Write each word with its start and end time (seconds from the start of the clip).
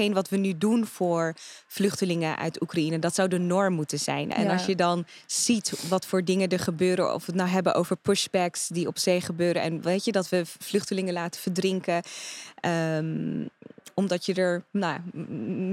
hetgeen 0.00 0.14
wat 0.22 0.28
we 0.28 0.36
nu 0.36 0.58
doen 0.58 0.86
voor 0.86 1.34
vluchtelingen 1.66 2.36
uit 2.36 2.62
Oekraïne, 2.62 2.98
dat 2.98 3.14
zou 3.14 3.28
de 3.28 3.38
norm 3.38 3.74
moeten 3.74 3.98
zijn. 3.98 4.32
En 4.32 4.44
Ja. 4.44 4.52
als 4.52 4.66
je 4.66 4.76
dan 4.76 5.04
ziet 5.26 5.88
wat 5.88 6.06
voor 6.06 6.24
dingen 6.24 6.48
er 6.48 6.58
gebeuren, 6.58 7.14
of 7.14 7.26
we 7.26 7.32
het 7.32 7.40
nou 7.40 7.48
hebben 7.50 7.74
over 7.74 7.96
pushbacks 7.96 8.68
die 8.68 8.86
op 8.86 8.98
zee 8.98 9.20
gebeuren. 9.20 9.62
En 9.62 9.82
weet 9.82 10.04
je, 10.04 10.12
dat 10.12 10.28
we 10.28 10.42
vluchtelingen 10.44 11.12
laten 11.12 11.40
verdrinken. 11.40 12.02
ehm, 12.60 13.44
omdat 13.94 14.26
je 14.26 14.34
er 14.34 14.64
nou, 14.70 14.98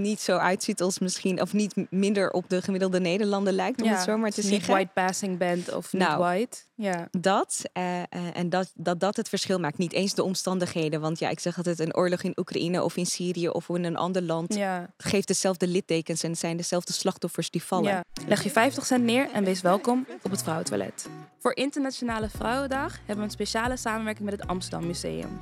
niet 0.02 0.20
zo 0.20 0.38
uitziet 0.38 0.82
als 0.82 1.00
misschien, 1.00 1.42
of 1.42 1.54
niet 1.54 1.74
minder 1.90 2.32
op 2.32 2.50
de 2.50 2.62
gemiddelde 2.62 3.00
Nederlander 3.00 3.54
lijkt, 3.54 3.82
om 3.82 3.88
het 3.90 4.00
zo 4.02 4.18
maar 4.18 4.32
te 4.32 4.42
niet 4.42 4.50
zeggen. 4.50 4.74
white 4.74 4.92
passing 4.94 5.38
bent 5.38 5.74
of 5.74 5.94
niet 5.94 6.02
Nou. 6.02 6.20
white. 6.20 6.58
Ja. 6.76 7.08
Dat 7.12 7.62
eh, 7.74 8.00
eh, 8.00 8.06
en 8.34 8.50
dat, 8.50 8.72
dat 8.76 9.00
dat 9.00 9.16
het 9.16 9.30
verschil 9.30 9.60
maakt. 9.60 9.78
Niet 9.78 9.94
eens 9.94 10.14
de 10.14 10.24
omstandigheden. 10.24 11.02
Want 11.02 11.20
ja, 11.20 11.30
ik 11.30 11.40
zeg 11.40 11.58
altijd: 11.58 11.80
een 11.80 11.96
oorlog 11.96 12.22
in 12.24 12.34
Oekraïne 12.36 12.84
of 12.84 12.98
in 12.98 13.06
Syrië 13.06 13.50
of 13.50 13.70
in 13.70 13.84
een 13.84 13.96
ander 13.98 14.22
land 14.22 14.54
Ja. 14.54 14.90
geeft 14.98 15.28
dezelfde 15.28 15.68
littekens 15.68 16.24
en 16.24 16.30
het 16.30 16.40
zijn 16.40 16.58
dezelfde 16.58 16.94
slachtoffers 16.94 17.50
die 17.50 17.64
vallen. 17.64 17.92
Ja. 17.92 18.04
Leg 18.28 18.44
je 18.44 18.50
50 18.50 18.86
cent 18.86 19.04
neer 19.04 19.30
en 19.34 19.44
wees 19.44 19.62
welkom 19.62 20.06
op 20.22 20.32
het 20.32 20.42
Vrouwentoilet. 20.44 21.10
Voor 21.40 21.56
Internationale 21.56 22.30
Vrouwendag 22.30 22.98
hebben 22.98 23.16
we 23.18 23.22
een 23.24 23.30
speciale 23.30 23.78
samenwerking 23.78 24.30
met 24.30 24.40
het 24.40 24.50
Amsterdam 24.50 24.88
Museum. 24.88 25.40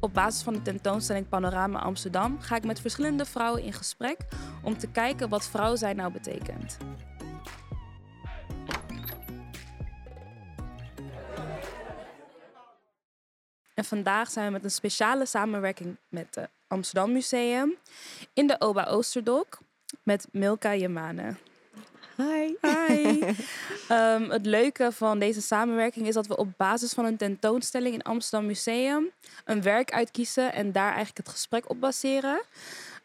Op 0.00 0.14
basis 0.14 0.42
van 0.42 0.52
de 0.52 0.62
tentoonstelling 0.62 1.28
Panorama 1.28 1.78
Amsterdam 1.78 2.40
ga 2.40 2.56
ik 2.56 2.64
met 2.64 2.80
verschillende 2.80 3.24
vrouwen 3.24 3.62
in 3.62 3.72
gesprek 3.72 4.18
om 4.62 4.78
te 4.78 4.86
kijken 4.86 5.28
wat 5.28 5.48
vrouw 5.48 5.76
zijn 5.76 5.96
nou 5.96 6.12
betekent. 6.12 6.76
En 13.74 13.84
vandaag 13.84 14.30
zijn 14.30 14.46
we 14.46 14.52
met 14.52 14.64
een 14.64 14.70
speciale 14.70 15.26
samenwerking 15.26 15.96
met 16.08 16.34
het 16.34 16.48
Amsterdam 16.66 17.12
Museum 17.12 17.76
in 18.34 18.46
de 18.46 18.60
Oba 18.60 18.84
Oosterdok 18.84 19.58
met 20.02 20.28
Milka 20.32 20.74
Yemane. 20.74 21.34
Hi. 22.20 22.54
Hi. 22.70 23.20
Ehm, 23.88 24.30
het 24.30 24.46
leuke 24.46 24.92
van 24.92 25.18
deze 25.18 25.42
samenwerking 25.42 26.06
is 26.06 26.14
dat 26.14 26.26
we 26.26 26.36
op 26.36 26.48
basis 26.56 26.92
van 26.92 27.04
een 27.04 27.16
tentoonstelling 27.16 27.94
in 27.94 28.02
Amsterdam 28.02 28.46
Museum 28.46 29.10
een 29.44 29.62
werk 29.62 29.92
uitkiezen 29.92 30.52
en 30.52 30.72
daar 30.72 30.88
eigenlijk 30.88 31.16
het 31.16 31.28
gesprek 31.28 31.70
op 31.70 31.80
baseren. 31.80 32.40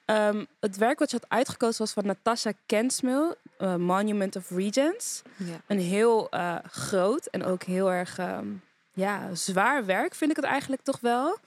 Ehm, 0.06 0.46
het 0.60 0.78
werk 0.78 1.00
wat 1.00 1.12
je 1.12 1.18
had 1.22 1.30
uitgekozen 1.30 1.80
was 1.80 1.94
van 1.94 2.06
Natasha 2.06 2.52
Kensmil, 2.66 3.36
eh, 3.58 3.76
Monument 3.76 4.36
of 4.36 4.50
Regents. 4.50 5.22
Ja. 5.38 5.62
Een 5.68 5.80
heel 5.80 6.30
eh, 6.30 6.56
groot 6.72 7.26
en 7.26 7.44
ook 7.44 7.64
heel 7.64 7.92
erg 7.92 8.18
ehm, 8.18 8.48
ja, 8.94 9.36
zwaar 9.36 9.86
werk, 9.86 10.16
vind 10.16 10.30
ik 10.32 10.36
het 10.36 10.46
eigenlijk 10.46 10.82
toch 10.82 11.00
wel. 11.00 11.38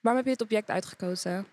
Waarom 0.00 0.22
heb 0.22 0.24
je 0.24 0.30
het 0.30 0.42
object 0.42 0.68
uitgekozen? 0.68 1.46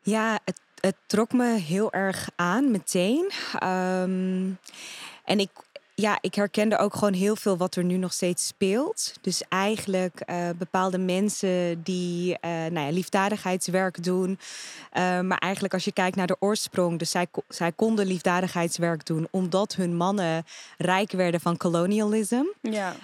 Ja, 0.00 0.38
het, 0.44 0.60
het 0.84 0.96
trok 1.06 1.32
me 1.32 1.58
heel 1.58 1.92
erg 1.92 2.28
aan 2.36 2.70
meteen. 2.70 3.30
Ehm, 3.58 4.50
en 5.24 5.38
ik, 5.38 5.50
ja, 5.96 6.18
ik 6.20 6.34
herkende 6.34 6.78
ook 6.78 6.94
gewoon 6.94 7.12
heel 7.12 7.36
veel 7.36 7.56
wat 7.56 7.74
er 7.76 7.84
nu 7.84 7.96
nog 7.96 8.12
steeds 8.12 8.46
speelt. 8.46 9.12
Dus 9.20 9.42
eigenlijk 9.48 10.20
eh, 10.20 10.48
bepaalde 10.58 10.98
mensen 10.98 11.82
die 11.82 12.38
eh, 12.38 12.50
nou 12.50 12.86
ja, 12.86 12.90
liefdadigheidswerk 12.90 14.04
doen. 14.04 14.38
Eh, 14.90 15.20
maar 15.20 15.38
eigenlijk 15.38 15.74
als 15.74 15.84
je 15.84 15.92
kijkt 15.92 16.16
naar 16.16 16.26
de 16.26 16.36
oorsprong, 16.38 16.98
dus 16.98 17.10
zij, 17.10 17.26
zij 17.48 17.72
konden 17.72 18.06
liefdadigheidswerk 18.06 19.06
doen 19.06 19.28
omdat 19.30 19.74
hun 19.74 19.96
mannen 19.96 20.44
rijk 20.78 21.12
werden 21.12 21.40
van 21.40 21.56
colonialism. 21.56 22.42
Ja, 22.60 22.94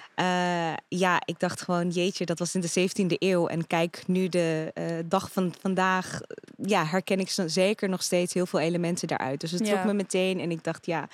ja, 0.88 1.22
ik 1.24 1.38
dacht 1.38 1.62
gewoon, 1.62 1.88
jeetje, 1.88 2.24
dat 2.24 2.38
was 2.38 2.54
in 2.54 2.60
de 2.60 2.88
17e 2.88 3.16
eeuw. 3.18 3.46
En 3.46 3.66
kijk, 3.66 4.02
nu 4.06 4.28
de 4.28 4.72
dag 5.06 5.32
van 5.32 5.54
vandaag, 5.60 6.20
ja, 6.56 6.84
herken 6.86 7.20
ik 7.20 7.34
zeker 7.46 7.88
nog 7.88 8.02
steeds 8.02 8.34
heel 8.34 8.46
veel 8.46 8.60
elementen 8.60 9.08
daaruit. 9.08 9.40
Dus 9.40 9.50
het 9.50 9.64
trok 9.64 9.78
Ja. 9.78 9.84
me 9.84 9.92
meteen 9.92 10.40
en 10.40 10.50
ik 10.50 10.64
dacht, 10.64 10.86
ja, 10.86 11.08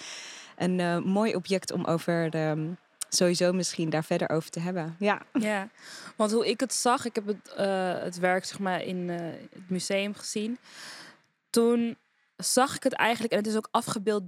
een 0.56 0.80
eh, 0.80 0.98
mooi 0.98 1.34
object 1.34 1.72
om 1.72 1.84
over 1.84 2.34
ehm, 2.34 2.68
sowieso 3.08 3.52
misschien 3.52 3.90
daar 3.90 4.05
verder 4.05 4.28
over 4.30 4.50
te 4.50 4.61
hebben. 4.61 4.96
Ja, 4.98 5.22
Ja, 5.33 5.68
want 6.17 6.33
hoe 6.33 6.48
ik 6.48 6.61
het 6.61 6.74
zag, 6.74 7.05
ik 7.05 7.14
heb 7.14 7.27
het, 7.27 7.52
eh, 7.56 7.98
het 7.98 8.18
werk 8.18 8.44
zeg 8.44 8.58
maar 8.58 8.83
in 8.83 9.11
eh, 9.11 9.18
het 9.52 9.70
museum 9.70 10.14
gezien. 10.14 10.58
Toen 11.50 11.96
zag 12.36 12.77
ik 12.77 12.83
het 12.83 12.92
eigenlijk, 12.92 13.33
en 13.33 13.39
het 13.39 13.46
is 13.46 13.56
ook 13.56 13.68
afgebeeld 13.70 14.22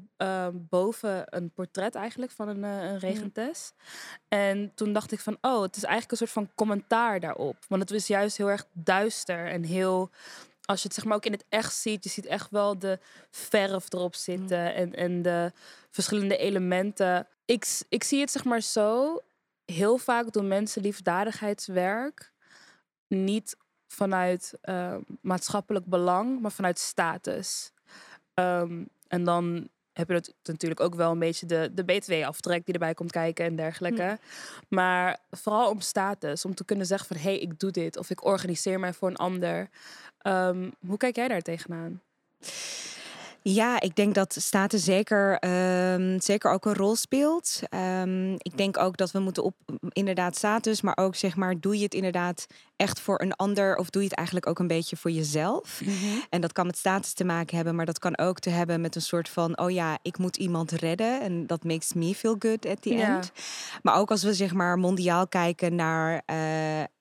boven 0.53 1.25
een 1.27 1.51
portret 1.51 1.95
eigenlijk 1.95 2.33
van 2.33 2.49
een, 2.49 2.63
een 2.63 2.99
regentes. 2.99 3.73
En 4.29 4.73
toen 4.75 4.93
dacht 4.93 5.13
ik 5.13 5.21
van, 5.21 5.37
oh, 5.41 5.63
het 5.63 5.77
is 5.77 5.83
eigenlijk 5.83 6.11
een 6.13 6.19
soort 6.19 6.31
van 6.31 6.55
commentaar 6.55 7.21
daarop. 7.21 7.57
Want 7.69 7.83
het 7.83 7.91
was 7.91 8.07
juist 8.07 8.37
heel 8.37 8.51
erg 8.51 8.67
duister 8.73 9.47
en 9.47 9.63
heel, 9.63 10.11
als 10.69 10.83
je 10.83 10.87
het 10.89 10.97
zeg 10.97 11.05
maar 11.05 11.17
ook 11.17 11.25
in 11.25 11.33
het 11.33 11.45
echt 11.49 11.75
ziet, 11.75 12.05
je 12.05 12.11
ziet 12.11 12.27
echt 12.27 12.51
wel 12.51 12.79
de 12.79 12.99
verf 13.31 13.93
erop 13.93 14.15
zitten 14.15 14.75
en, 14.75 14.95
en 14.95 15.23
de 15.23 15.53
verschillende 15.91 16.37
elementen. 16.37 17.27
Ik, 17.45 17.81
ik 17.89 18.05
zie 18.05 18.21
het 18.21 18.31
zeg 18.31 18.45
maar 18.45 18.61
zo, 18.61 19.19
heel 19.65 19.99
vaak 19.99 20.33
doen 20.33 20.49
mensen 20.49 20.83
liefdadigheidswerk 20.83 22.33
niet 23.07 23.57
vanuit 23.87 24.55
eh, 24.61 24.97
maatschappelijk 25.21 25.87
belang, 25.87 26.41
maar 26.41 26.53
vanuit 26.53 26.79
status. 26.79 27.73
Ehm, 28.35 28.85
en 29.07 29.25
dan 29.25 29.69
heb 29.99 30.09
je 30.09 30.15
het 30.15 30.35
natuurlijk 30.43 30.81
ook 30.81 30.95
wel 30.95 31.11
een 31.11 31.19
beetje 31.19 31.47
de, 31.47 31.71
de 31.75 31.85
BTW-aftrek 31.85 32.65
die 32.65 32.75
erbij 32.75 32.95
komt 32.95 33.11
kijken 33.11 33.45
en 33.45 33.57
dergelijke. 33.57 34.19
Maar 34.69 35.19
vooral 35.31 35.71
om 35.71 35.81
status, 35.81 36.45
om 36.45 36.55
te 36.55 36.65
kunnen 36.65 36.87
zeggen 36.87 37.07
van 37.07 37.17
hé, 37.17 37.31
hey, 37.31 37.39
ik 37.39 37.59
doe 37.59 37.71
dit 37.71 37.97
of 37.97 38.11
ik 38.11 38.25
organiseer 38.25 38.81
mij 38.81 38.93
voor 38.93 39.09
een 39.09 39.17
ander. 39.17 39.69
Ehm, 40.19 40.71
hoe 40.87 40.97
kijk 40.97 41.17
jij 41.17 41.29
daar 41.29 41.43
tegenaan? 41.43 42.01
Ja, 43.43 43.81
ik 43.81 43.97
denk 43.97 44.15
dat 44.15 44.37
status 44.39 44.85
zeker, 44.85 45.39
ehm, 45.39 46.21
zeker 46.21 46.51
ook 46.51 46.65
een 46.65 46.75
rol 46.75 46.97
speelt. 46.97 47.61
Ehm, 47.69 48.33
ik 48.33 48.57
denk 48.57 48.79
ook 48.79 48.97
dat 48.97 49.11
we 49.11 49.19
moeten 49.19 49.43
op 49.43 49.55
inderdaad 49.93 50.37
status, 50.37 50.81
maar 50.81 50.97
ook 50.97 51.15
zeg 51.15 51.37
maar, 51.37 51.61
doe 51.61 51.77
je 51.77 51.83
het 51.83 51.95
inderdaad 51.95 52.47
echt 52.77 53.01
voor 53.01 53.21
een 53.21 53.33
ander 53.33 53.77
of 53.77 53.91
doe 53.91 54.03
je 54.03 54.09
het 54.09 54.17
eigenlijk 54.17 54.47
ook 54.47 54.59
een 54.59 54.67
beetje 54.67 54.97
voor 54.97 55.11
jezelf? 55.11 55.81
En 56.31 56.41
dat 56.41 56.53
kan 56.53 56.67
met 56.67 56.77
status 56.79 57.13
te 57.13 57.25
maken 57.25 57.57
hebben, 57.57 57.75
maar 57.75 57.87
dat 57.87 57.99
kan 57.99 58.19
ook 58.19 58.39
te 58.39 58.51
hebben 58.51 58.81
met 58.81 58.95
een 58.95 59.03
soort 59.03 59.29
van, 59.29 59.59
oh 59.59 59.71
ja, 59.71 59.99
ik 60.03 60.19
moet 60.19 60.37
iemand 60.37 60.71
redden 60.71 61.21
en 61.21 61.47
dat 61.47 61.65
makes 61.65 61.93
me 61.93 62.15
feel 62.15 62.37
good 62.39 62.67
at 62.67 62.83
the 62.83 62.95
end. 62.95 63.33
Maar 63.83 63.97
ook 63.97 64.11
als 64.11 64.23
we 64.23 64.35
zeg 64.35 64.55
maar 64.55 64.79
mondiaal 64.79 65.29
kijken 65.29 65.75
naar 65.75 66.23
eh, 66.27 66.37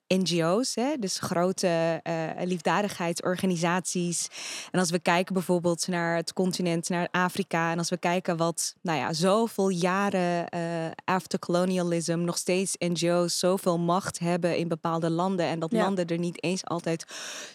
NGO's, 0.07 0.75
hè, 0.75 0.95
dus 0.99 1.19
grote 1.19 1.99
eh, 2.03 2.13
liefdadigheidsorganisaties. 2.43 4.27
En 4.71 4.79
als 4.79 4.89
we 4.91 4.99
kijken 4.99 5.33
bijvoorbeeld 5.33 5.87
naar 5.87 6.15
het 6.15 6.33
continent, 6.33 6.89
naar 6.89 7.07
Afrika, 7.11 7.71
en 7.71 7.77
als 7.77 7.89
we 7.89 7.97
kijken 7.97 8.37
wat, 8.37 8.75
nou 8.81 8.97
ja, 8.99 9.13
zoveel 9.13 9.69
jaren 9.69 10.49
eh 10.49 10.65
after 11.05 11.39
colonialism 11.39 12.19
nog 12.19 12.37
steeds 12.37 12.75
NGO's 12.77 13.39
zoveel 13.39 13.79
macht 13.79 14.19
hebben 14.19 14.57
in 14.57 14.67
bepaalde 14.67 15.09
landen 15.09 15.45
en 15.45 15.59
dat 15.59 15.71
Ja. 15.71 15.83
landen 15.83 16.05
er 16.05 16.17
niet 16.19 16.43
eens 16.43 16.65
altijd 16.65 17.05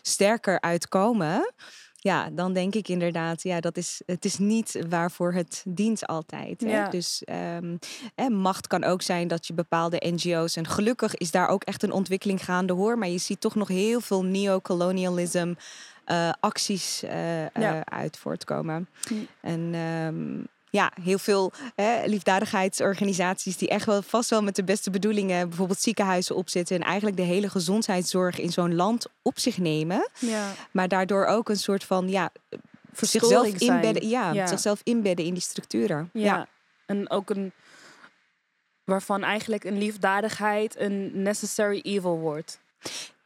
sterker 0.03 0.61
uitkomen. 0.61 1.53
Ja, 2.05 2.31
dan 2.31 2.53
denk 2.53 2.75
ik 2.75 2.89
inderdaad, 2.89 3.43
ja, 3.43 3.61
dat 3.61 3.77
is, 3.77 4.03
het 4.07 4.25
is 4.25 4.39
niet 4.39 4.85
waarvoor 4.89 5.33
het 5.33 5.65
dient 5.69 6.07
altijd. 6.07 6.61
Hè? 6.61 6.71
Ja. 6.71 6.89
Dus 6.89 7.23
en 8.15 8.35
macht 8.35 8.67
kan 8.67 8.85
ook 8.85 9.03
zijn 9.03 9.29
dat 9.29 9.47
je 9.47 9.55
bepaalde 9.55 10.03
NGO's. 10.15 10.57
En 10.57 10.67
gelukkig 10.67 11.15
is 11.17 11.31
daar 11.31 11.49
ook 11.49 11.63
echt 11.65 11.83
een 11.83 11.93
ontwikkeling 11.93 12.45
gaande 12.45 12.73
hoor. 12.73 12.99
Maar 12.99 13.09
je 13.09 13.19
ziet 13.19 13.41
toch 13.41 13.55
nog 13.55 13.69
heel 13.69 14.01
veel 14.01 14.25
neocolonialism 14.25 15.55
eh 16.05 16.31
acties 16.41 17.01
Ja. 17.01 17.51
eh, 17.53 17.81
uit 17.81 18.17
voortkomen. 18.19 18.89
Mm. 19.11 19.27
En 19.41 19.71
ehm, 19.75 20.41
ja, 20.73 20.93
heel 21.03 21.19
veel 21.19 21.53
hè, 21.75 22.07
liefdadigheidsorganisaties 22.07 23.57
die 23.57 23.69
echt 23.69 23.87
wel 23.87 24.03
vast 24.03 24.31
wel 24.31 24.43
met 24.43 24.57
de 24.57 24.65
beste 24.65 24.91
bedoelingen 24.91 25.49
bijvoorbeeld 25.49 25.81
ziekenhuizen 25.81 26.37
opzetten. 26.37 26.77
En 26.77 26.83
eigenlijk 26.83 27.17
de 27.17 27.23
hele 27.23 27.49
gezondheidszorg 27.51 28.39
in 28.39 28.53
zo'n 28.53 28.75
land 28.75 29.07
op 29.23 29.39
zich 29.39 29.59
nemen. 29.59 30.09
Ja, 30.19 30.53
Maar 30.71 30.89
daardoor 30.89 31.25
ook 31.27 31.49
een 31.49 31.57
soort 31.57 31.85
van 31.85 32.09
ja, 32.09 32.31
zichzelf 32.97 33.47
inbedden, 33.47 34.09
ja, 34.09 34.33
Ja. 34.33 34.47
zichzelf 34.47 34.81
inbedden 34.85 35.25
in 35.25 35.33
die 35.33 35.43
structuren. 35.43 36.11
Ja. 36.13 36.47
En 36.87 37.11
ook 37.11 37.31
een 37.31 37.53
waarvan 38.85 39.23
eigenlijk 39.23 39.65
een 39.65 39.79
liefdadigheid 39.79 40.79
een 40.79 41.23
necessary 41.23 41.81
evil 41.83 42.19
wordt. 42.19 42.61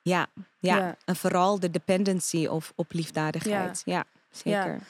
Ja, 0.02 0.26
ja. 0.58 0.76
Ja. 0.76 0.96
en 1.04 1.16
vooral 1.16 1.60
de 1.60 1.70
dependency 1.70 2.46
of 2.46 2.72
op 2.76 2.92
liefdadigheid. 2.92 3.82
Ja, 3.84 4.04
zeker. 4.30 4.80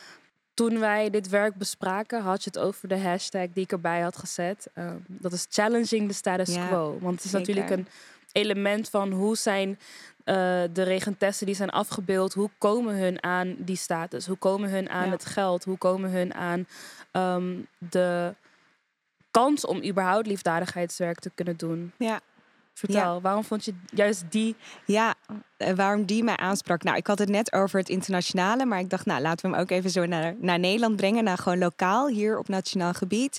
Toen 0.57 0.79
wij 0.79 1.11
dit 1.11 1.29
werk 1.29 1.55
bespraken, 1.55 2.23
had 2.23 2.45
je 2.45 2.51
het 2.53 2.59
over 2.63 2.89
de 2.89 2.99
hashtag 2.99 3.47
die 3.53 3.63
ik 3.65 3.73
erbij 3.73 4.01
had 4.01 4.17
gezet. 4.17 4.69
Ehm, 4.75 4.97
dat 5.07 5.33
is 5.33 5.47
challenging 5.51 6.09
the 6.09 6.15
status 6.15 6.55
Ja, 6.55 6.67
quo. 6.67 6.99
Want 7.01 7.15
het 7.15 7.25
is 7.25 7.31
zeker. 7.31 7.55
natuurlijk 7.55 7.71
een 7.71 7.89
element 8.33 8.89
van 8.91 9.13
hoe 9.13 9.37
zijn 9.37 9.79
eh, 10.25 10.35
de 10.73 10.83
regentessen 10.83 11.47
die 11.47 11.55
zijn 11.55 11.71
afgebeeld, 11.71 12.35
hoe 12.35 12.51
komen 12.59 12.95
hun 12.97 13.23
aan 13.23 13.55
die 13.59 13.77
status? 13.77 14.27
Hoe 14.27 14.37
komen 14.37 14.71
hun 14.71 14.89
aan 14.91 15.05
Ja. 15.05 15.11
het 15.11 15.25
geld? 15.25 15.65
Hoe 15.65 15.77
komen 15.79 16.11
hun 16.11 16.35
aan 16.35 16.67
ehm, 17.13 17.55
de 17.79 18.35
kans 19.31 19.65
om 19.67 19.85
überhaupt 19.85 20.27
liefdadigheidswerk 20.27 21.19
te 21.19 21.31
kunnen 21.35 21.57
doen? 21.57 21.93
Ja. 21.99 22.21
Vertel, 22.73 23.21
waarom 23.21 23.45
vond 23.45 23.65
je 23.65 23.75
juist 23.91 24.25
die? 24.29 24.57
Ja, 24.87 25.15
waarom 25.75 26.05
die 26.05 26.25
mij 26.25 26.37
aansprak. 26.37 26.83
Nou, 26.83 26.97
ik 26.97 27.07
had 27.07 27.19
het 27.19 27.29
net 27.29 27.53
over 27.53 27.79
het 27.79 27.89
internationale, 27.89 28.65
maar 28.65 28.79
ik 28.79 28.91
dacht, 28.91 29.07
nou, 29.07 29.21
laten 29.23 29.47
we 29.47 29.53
hem 29.53 29.63
ook 29.63 29.71
even 29.71 29.91
zo 29.91 30.07
naar, 30.07 30.35
naar 30.39 30.59
Nederland 30.59 30.97
brengen, 30.97 31.25
naar 31.25 31.39
gewoon 31.39 31.59
lokaal 31.59 32.09
hier 32.09 32.39
op 32.39 32.49
nationaal 32.49 32.93
gebied. 32.93 33.39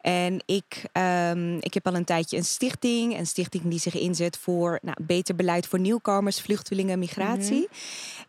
En 0.00 0.42
ik, 0.46 0.84
ehm, 0.92 1.56
ik 1.60 1.74
heb 1.74 1.86
al 1.86 1.94
een 1.94 2.04
tijdje 2.04 2.36
een 2.36 2.44
stichting, 2.44 3.18
een 3.18 3.26
stichting 3.26 3.64
die 3.64 3.78
zich 3.80 3.94
inzet 3.94 4.38
voor 4.38 4.78
nou, 4.82 4.96
beter 5.02 5.34
beleid 5.36 5.66
voor 5.66 5.78
nieuwkomers, 5.78 6.40
vluchtelingen, 6.40 6.98
migratie. 6.98 7.68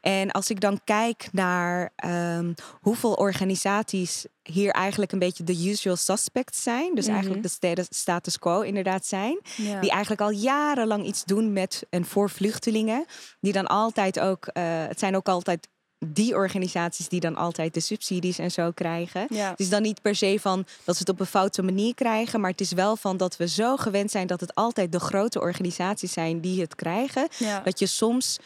En 0.02 0.32
als 0.32 0.50
ik 0.50 0.60
dan 0.60 0.80
kijk 0.84 1.28
naar 1.32 1.90
ehm, 1.96 2.54
hoeveel 2.82 3.14
organisaties 3.14 4.26
hier 4.44 4.72
eigenlijk 4.72 5.12
een 5.12 5.20
beetje 5.20 5.44
de 5.44 5.70
usual 5.70 5.96
suspects 5.96 6.64
zijn. 6.64 6.96
Dus 6.96 7.08
eigenlijk 7.08 7.44
de 7.44 7.50
sta- 7.50 7.84
status 7.90 8.40
quo 8.40 8.62
inderdaad 8.62 9.06
zijn. 9.06 9.40
Ja. 9.56 9.80
Die 9.80 9.90
eigenlijk 9.90 10.22
al 10.22 10.30
jarenlang 10.32 11.06
iets 11.06 11.24
doen 11.24 11.54
met 11.54 11.86
en 11.90 12.06
voor 12.06 12.30
vluchtelingen. 12.30 13.06
Die 13.40 13.54
dan 13.54 13.68
altijd 13.68 14.20
ook, 14.20 14.48
eh, 14.48 14.64
het 14.66 15.00
zijn 15.00 15.16
ook 15.16 15.28
altijd 15.28 15.68
die 16.06 16.36
organisaties 16.36 17.10
die 17.10 17.20
dan 17.20 17.36
altijd 17.36 17.74
de 17.74 17.80
subsidies 17.80 18.38
en 18.38 18.52
zo 18.52 18.72
krijgen. 18.72 19.26
Ja. 19.30 19.50
Het 19.50 19.60
is 19.60 19.70
dan 19.70 19.82
niet 19.82 20.02
per 20.02 20.16
se 20.16 20.38
van 20.40 20.66
dat 20.84 20.96
ze 20.96 21.02
het 21.02 21.10
op 21.10 21.20
een 21.20 21.26
foute 21.26 21.64
manier 21.64 21.94
krijgen, 21.96 22.42
maar 22.42 22.52
het 22.52 22.62
is 22.62 22.72
wel 22.72 22.96
van 22.96 23.18
dat 23.18 23.38
we 23.38 23.48
zo 23.48 23.78
gewend 23.78 24.12
zijn 24.12 24.28
dat 24.28 24.40
het 24.40 24.56
altijd 24.56 24.92
de 24.92 25.00
grote 25.00 25.40
organisaties 25.40 26.14
zijn 26.14 26.40
die 26.40 26.62
het 26.62 26.76
krijgen. 26.76 27.28
Ja. 27.38 27.60
Dat 27.60 27.80
je 27.80 27.86
soms 27.86 28.40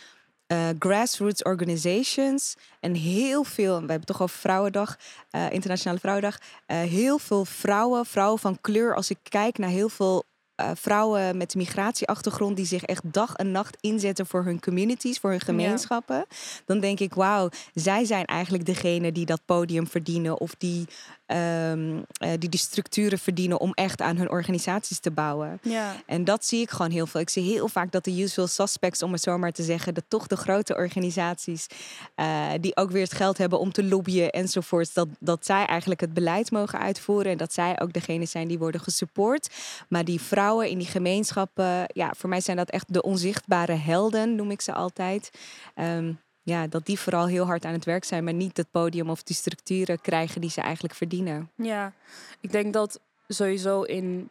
eh, 0.47 0.67
grassroots 0.79 1.43
organizations 1.43 2.55
en 2.79 2.93
heel 2.93 3.43
veel, 3.43 3.81
we 3.81 3.87
hebben 3.87 4.05
toch 4.05 4.21
over 4.21 4.37
Vrouwendag, 4.37 4.97
eh, 5.29 5.51
Internationale 5.51 5.99
Vrouwendag, 5.99 6.37
heel 6.65 7.17
veel 7.17 7.45
vrouwen, 7.45 8.05
vrouwen 8.05 8.39
van 8.39 8.61
kleur, 8.61 8.95
als 8.95 9.09
ik 9.09 9.17
kijk 9.23 9.57
naar 9.57 9.69
heel 9.69 9.89
veel 9.89 10.23
eh, 10.57 10.69
vrouwen 10.73 11.37
met 11.37 11.53
een 11.53 11.59
migratieachtergrond 11.59 12.55
die 12.55 12.65
zich 12.65 12.83
echt 12.83 13.13
dag 13.13 13.35
en 13.35 13.51
nacht 13.51 13.77
inzetten 13.79 14.25
voor 14.25 14.43
hun 14.43 14.59
communities, 14.59 15.19
voor 15.19 15.29
hun 15.29 15.39
gemeenschappen, 15.39 16.25
dan 16.65 16.79
denk 16.79 16.99
ik, 16.99 17.13
wauw, 17.13 17.49
zij 17.73 18.05
zijn 18.05 18.25
eigenlijk 18.25 18.65
degene 18.65 19.11
die 19.11 19.25
dat 19.25 19.41
podium 19.45 19.87
verdienen 19.87 20.39
of 20.39 20.55
die, 20.57 20.85
ehm, 21.27 22.01
eh, 22.11 22.29
die 22.37 22.49
die 22.49 22.59
structuren 22.59 23.19
verdienen 23.19 23.59
om 23.59 23.71
echt 23.73 24.01
aan 24.01 24.17
hun 24.17 24.29
organisaties 24.29 24.99
te 24.99 25.11
bouwen. 25.11 25.59
Ja. 25.61 25.95
En 26.05 26.23
dat 26.23 26.45
zie 26.45 26.61
ik 26.61 26.69
gewoon 26.69 26.91
heel 26.91 27.07
veel. 27.07 27.21
Ik 27.21 27.29
zie 27.29 27.43
heel 27.43 27.67
vaak 27.67 27.91
dat 27.91 28.03
de 28.03 28.21
usual 28.21 28.47
suspects, 28.47 29.03
om 29.03 29.11
het 29.11 29.21
zo 29.21 29.37
maar 29.37 29.51
te 29.51 29.63
zeggen, 29.63 29.93
dat 29.93 30.03
toch 30.07 30.27
de 30.27 30.35
grote 30.35 30.75
organisaties 30.75 31.67
eh, 32.15 32.49
die 32.61 32.75
ook 32.75 32.91
weer 32.91 33.03
het 33.03 33.13
geld 33.13 33.37
hebben 33.37 33.59
om 33.59 33.71
te 33.71 33.83
lobbyen 33.83 34.29
enzovoorts, 34.29 34.93
dat, 34.93 35.07
dat 35.19 35.45
zij 35.45 35.65
eigenlijk 35.65 36.01
het 36.01 36.13
beleid 36.13 36.51
mogen 36.51 36.79
uitvoeren 36.79 37.31
en 37.31 37.37
dat 37.37 37.53
zij 37.53 37.79
ook 37.81 37.93
degene 37.93 38.25
zijn 38.25 38.47
die 38.47 38.59
worden 38.59 38.81
gesupport. 38.81 39.49
Maar 39.89 40.05
die 40.05 40.21
vrouwen 40.21 40.69
in 40.69 40.77
die 40.77 40.87
gemeenschappen, 40.87 41.83
ja, 41.87 42.13
voor 42.17 42.29
mij 42.29 42.41
zijn 42.41 42.57
dat 42.57 42.69
echt 42.69 42.93
de 42.93 43.01
onzichtbare 43.01 43.75
helden, 43.75 44.35
noem 44.35 44.51
ik 44.51 44.61
ze 44.61 44.73
altijd. 44.73 45.29
Ehm, 45.75 46.13
ja, 46.47 46.67
dat 46.67 46.85
die 46.85 46.99
vooral 46.99 47.27
heel 47.27 47.45
hard 47.45 47.65
aan 47.65 47.73
het 47.73 47.85
werk 47.85 48.03
zijn, 48.03 48.23
maar 48.23 48.33
niet 48.33 48.57
het 48.57 48.71
podium 48.71 49.09
of 49.09 49.23
die 49.23 49.35
structuren 49.35 50.01
krijgen 50.01 50.41
die 50.41 50.49
ze 50.49 50.61
eigenlijk 50.61 50.93
verdienen. 50.93 51.49
Ja, 51.55 51.93
ik 52.41 52.51
denk 52.51 52.73
dat 52.73 52.99
sowieso 53.27 53.81
in 53.81 54.27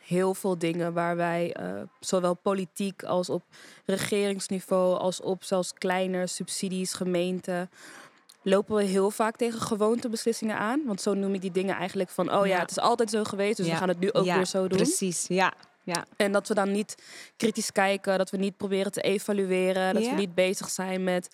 heel 0.00 0.34
veel 0.34 0.58
dingen 0.58 0.92
waar 0.92 1.16
wij 1.16 1.52
eh, 1.52 1.72
zowel 2.00 2.34
politiek 2.34 3.02
als 3.02 3.28
op 3.30 3.42
regeringsniveau 3.84 4.98
als 4.98 5.20
op 5.20 5.44
zelfs 5.44 5.72
kleiner 5.74 6.28
subsidies, 6.28 6.92
gemeenten, 6.92 7.70
lopen 8.42 8.76
we 8.76 8.82
heel 8.82 9.10
vaak 9.10 9.36
tegen 9.36 9.60
gewoontebeslissingen 9.60 10.56
aan. 10.58 10.82
Want 10.86 11.00
zo 11.00 11.14
noem 11.14 11.34
ik 11.34 11.40
die 11.40 11.50
dingen 11.50 11.74
eigenlijk 11.76 12.10
van, 12.10 12.32
oh 12.34 12.46
ja, 12.46 12.54
Ja. 12.54 12.60
het 12.60 12.70
is 12.70 12.78
altijd 12.78 13.10
zo 13.10 13.24
geweest, 13.24 13.56
dus 13.56 13.66
Ja. 13.66 13.72
we 13.72 13.78
gaan 13.78 13.88
het 13.88 14.00
nu 14.00 14.12
ook 14.12 14.24
Ja, 14.24 14.36
weer 14.36 14.46
zo 14.46 14.68
doen. 14.68 14.76
Precies, 14.78 15.26
ja. 15.26 15.52
Ja. 15.88 16.04
En 16.16 16.32
dat 16.32 16.48
we 16.48 16.54
dan 16.54 16.72
niet 16.72 16.94
kritisch 17.36 17.72
kijken, 17.72 18.18
dat 18.18 18.30
we 18.30 18.36
niet 18.36 18.56
proberen 18.56 18.92
te 18.92 19.00
evalueren, 19.00 19.94
dat 19.94 20.04
Ja. 20.04 20.10
we 20.10 20.16
niet 20.16 20.34
bezig 20.34 20.70
zijn 20.70 21.04
met 21.04 21.28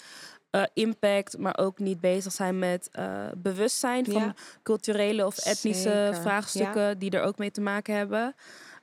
eh, 0.51 0.63
impact, 0.73 1.39
maar 1.39 1.59
ook 1.59 1.79
niet 1.79 2.01
bezig 2.01 2.33
zijn 2.33 2.59
met 2.59 2.89
eh, 2.93 3.27
bewustzijn 3.37 4.05
van 4.05 4.15
Ja. 4.23 4.35
culturele 4.63 5.27
of 5.27 5.39
etnische 5.39 5.89
Zeker, 5.89 6.15
vraagstukken 6.23 6.99
die 6.99 7.11
er 7.11 7.23
ook 7.23 7.39
mee 7.39 7.51
te 7.51 7.61
maken 7.61 7.95
hebben. 7.97 8.35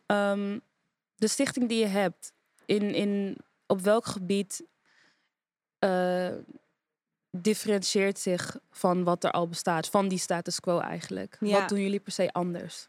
Ehm, 0.06 0.60
de 1.16 1.28
stichting 1.28 1.70
die 1.70 1.80
je 1.80 1.86
hebt, 1.86 2.34
in, 2.66 2.94
in, 2.96 3.38
op 3.68 3.82
welk 3.82 4.06
gebied 4.06 4.64
eh, 5.80 6.30
differentieert 7.38 8.20
zich 8.20 8.58
van 8.72 9.04
wat 9.04 9.24
er 9.24 9.32
al 9.32 9.48
bestaat, 9.48 9.88
van 9.88 10.08
die 10.08 10.18
status 10.20 10.60
quo 10.60 10.80
eigenlijk? 10.80 11.38
Wat 11.40 11.70
doen 11.70 11.82
jullie 11.82 12.00
per 12.00 12.12
se 12.12 12.32
anders? 12.32 12.88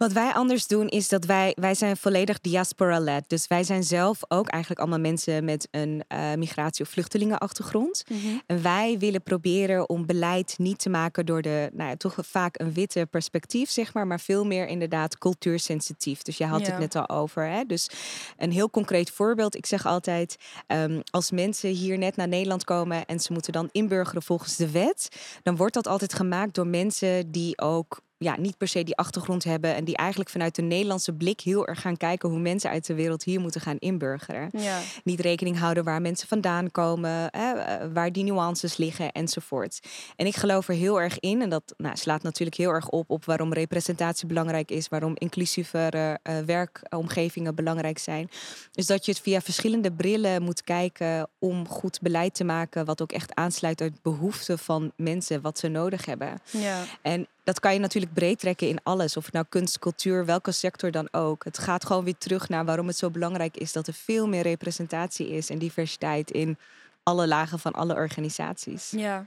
Wat 0.00 0.12
wij 0.12 0.32
anders 0.32 0.66
doen 0.66 0.88
is 0.88 1.08
dat 1.08 1.24
wij, 1.24 1.52
wij 1.58 1.74
zijn 1.74 1.96
volledig 1.96 2.40
diaspora-led. 2.40 3.24
Dus 3.26 3.46
wij 3.46 3.64
zijn 3.64 3.82
zelf 3.82 4.20
ook 4.28 4.48
eigenlijk 4.48 4.80
allemaal 4.82 5.00
mensen 5.00 5.44
met 5.44 5.68
een 5.70 6.04
eh, 6.08 6.34
migratie- 6.34 6.84
of 6.84 6.90
vluchtelingenachtergrond. 6.90 8.04
En 8.46 8.62
wij 8.62 8.98
willen 8.98 9.22
proberen 9.22 9.88
om 9.88 10.06
beleid 10.06 10.54
niet 10.58 10.78
te 10.78 10.88
maken 10.88 11.26
door 11.26 11.42
de, 11.42 11.70
nou 11.72 11.88
ja, 11.90 11.96
toch 11.96 12.16
vaak 12.20 12.60
een 12.60 12.72
witte 12.72 13.06
perspectief, 13.10 13.70
zeg 13.70 13.94
maar, 13.94 14.06
maar 14.06 14.20
veel 14.20 14.44
meer 14.44 14.66
inderdaad 14.66 15.18
cultuursensitief. 15.18 16.22
Dus 16.22 16.36
je 16.36 16.44
had 16.46 16.60
Ja. 16.60 16.70
het 16.70 16.78
net 16.78 16.96
al 16.96 17.08
over. 17.08 17.48
Hè? 17.48 17.64
Dus 17.64 17.90
een 18.36 18.52
heel 18.52 18.70
concreet 18.70 19.10
voorbeeld. 19.10 19.56
Ik 19.56 19.66
zeg 19.66 19.86
altijd, 19.86 20.36
ehm, 20.66 21.00
als 21.10 21.30
mensen 21.30 21.70
hier 21.70 21.98
net 21.98 22.16
naar 22.16 22.28
Nederland 22.28 22.64
komen 22.64 23.06
en 23.06 23.20
ze 23.20 23.32
moeten 23.32 23.52
dan 23.52 23.68
inburgeren 23.72 24.22
volgens 24.22 24.56
de 24.56 24.70
wet, 24.70 25.08
dan 25.42 25.56
wordt 25.56 25.74
dat 25.74 25.86
altijd 25.86 26.14
gemaakt 26.14 26.54
door 26.54 26.66
mensen 26.66 27.30
die 27.30 27.58
ook 27.60 28.00
ja, 28.22 28.36
niet 28.38 28.56
per 28.56 28.68
se 28.68 28.84
die 28.84 28.96
achtergrond 28.96 29.44
hebben 29.44 29.74
en 29.74 29.84
die 29.84 29.96
eigenlijk 29.96 30.30
vanuit 30.30 30.54
de 30.54 30.62
Nederlandse 30.62 31.12
blik 31.12 31.40
heel 31.40 31.66
erg 31.66 31.80
gaan 31.80 31.96
kijken 31.96 32.28
hoe 32.28 32.38
mensen 32.38 32.70
uit 32.70 32.86
de 32.86 32.94
wereld 32.94 33.22
hier 33.22 33.40
moeten 33.40 33.60
gaan 33.60 33.78
inburgeren 33.78 34.48
Ja, 34.52 34.80
niet 35.04 35.20
rekening 35.20 35.58
houden 35.58 35.84
waar 35.84 36.00
mensen 36.00 36.28
vandaan 36.28 36.70
komen, 36.70 37.28
hè, 37.30 37.52
eh, 37.52 37.86
waar 37.92 38.12
die 38.12 38.24
nuances 38.24 38.76
liggen 38.76 39.12
enzovoort. 39.12 39.80
En 40.16 40.26
ik 40.26 40.36
geloof 40.36 40.68
er 40.68 40.74
heel 40.74 41.00
erg 41.00 41.20
in, 41.20 41.42
en 41.42 41.48
dat 41.48 41.74
nou, 41.76 41.96
slaat 41.96 42.22
natuurlijk 42.22 42.56
heel 42.56 42.70
erg 42.70 42.88
op 42.88 43.10
op 43.10 43.24
waarom 43.24 43.52
representatie 43.52 44.26
belangrijk 44.26 44.70
is, 44.70 44.88
waarom 44.88 45.12
inclusievere 45.14 46.18
eh, 46.22 46.38
werkomgevingen 46.38 47.54
belangrijk 47.54 47.98
zijn. 47.98 48.30
Dus 48.72 48.86
dat 48.86 49.04
je 49.04 49.12
het 49.12 49.20
via 49.20 49.40
verschillende 49.40 49.92
brillen 49.92 50.42
moet 50.42 50.62
kijken 50.62 51.28
om 51.38 51.68
goed 51.68 52.00
beleid 52.00 52.34
te 52.34 52.44
maken, 52.44 52.84
wat 52.84 53.02
ook 53.02 53.12
echt 53.12 53.34
aansluit 53.34 53.80
uit 53.80 54.02
behoeften 54.02 54.58
van 54.58 54.92
mensen, 54.96 55.40
wat 55.40 55.58
ze 55.58 55.68
nodig 55.68 56.04
hebben. 56.04 56.40
ja. 56.50 56.84
En 57.02 57.28
dat 57.50 57.60
kan 57.60 57.72
je 57.72 57.78
natuurlijk 57.78 58.12
breed 58.12 58.38
trekken 58.38 58.68
in 58.68 58.78
alles. 58.82 59.16
Of 59.16 59.32
nou 59.32 59.44
kunst, 59.48 59.78
cultuur, 59.78 60.24
welke 60.24 60.52
sector 60.52 60.90
dan 60.90 61.08
ook. 61.10 61.44
Het 61.44 61.58
gaat 61.58 61.84
gewoon 61.84 62.04
weer 62.04 62.18
terug 62.18 62.48
naar 62.48 62.64
waarom 62.64 62.86
het 62.86 62.96
zo 62.96 63.10
belangrijk 63.10 63.56
is 63.56 63.72
dat 63.72 63.86
er 63.86 63.92
veel 63.92 64.28
meer 64.28 64.42
representatie 64.42 65.28
is 65.28 65.50
en 65.50 65.58
diversiteit 65.58 66.30
in 66.30 66.58
alle 67.02 67.26
lagen 67.26 67.58
van 67.58 67.72
alle 67.72 67.94
organisaties. 67.94 68.90
Ja. 68.90 69.26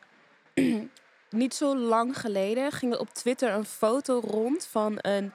Niet 1.30 1.54
zo 1.54 1.78
lang 1.78 2.20
geleden 2.20 2.72
ging 2.72 2.94
er 2.94 3.00
op 3.00 3.10
Twitter 3.10 3.54
een 3.54 3.66
foto 3.66 4.22
rond 4.26 4.68
van 4.72 4.98
een 5.02 5.32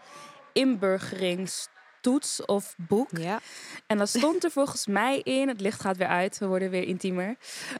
inburgeringstoets 0.53 2.45
of 2.45 2.75
boek. 2.77 3.19
Ja, 3.19 3.41
En 3.87 3.99
daar 3.99 4.09
stond 4.09 4.45
er 4.45 4.51
volgens 4.51 4.87
mij 5.01 5.19
in, 5.19 5.49
het 5.49 5.61
licht 5.61 5.81
gaat 5.81 5.97
weer 5.97 6.09
uit, 6.09 6.39
we 6.39 6.47
worden 6.47 6.71
weer 6.71 6.85
intiemer. 6.85 7.37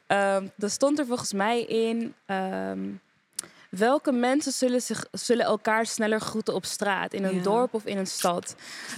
Ehm 0.07 0.47
daar 0.57 0.71
stond 0.71 0.99
er 0.99 1.07
volgens 1.07 1.33
mij 1.33 1.63
in, 1.63 2.15
ehm, 2.27 2.89
welke 3.71 4.13
mensen 4.13 4.53
zullen, 4.53 4.83
zich, 4.83 5.07
zullen 5.13 5.45
elkaar 5.45 5.87
sneller 5.87 6.21
groeten 6.21 6.55
op 6.55 6.65
straat, 6.65 7.13
in 7.13 7.25
een 7.25 7.35
Ja. 7.35 7.43
dorp 7.43 7.75
of 7.75 7.85
in 7.85 7.99
een 7.99 8.07
stad? 8.07 8.57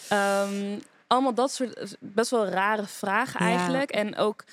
Ehm, 0.09 0.79
allemaal 1.07 1.35
dat 1.35 1.53
soort 1.53 1.97
best 2.01 2.31
wel 2.31 2.47
rare 2.47 2.87
vragen 2.87 3.47
Ja. 3.47 3.51
eigenlijk. 3.57 3.91
En 3.91 4.17
ook, 4.17 4.45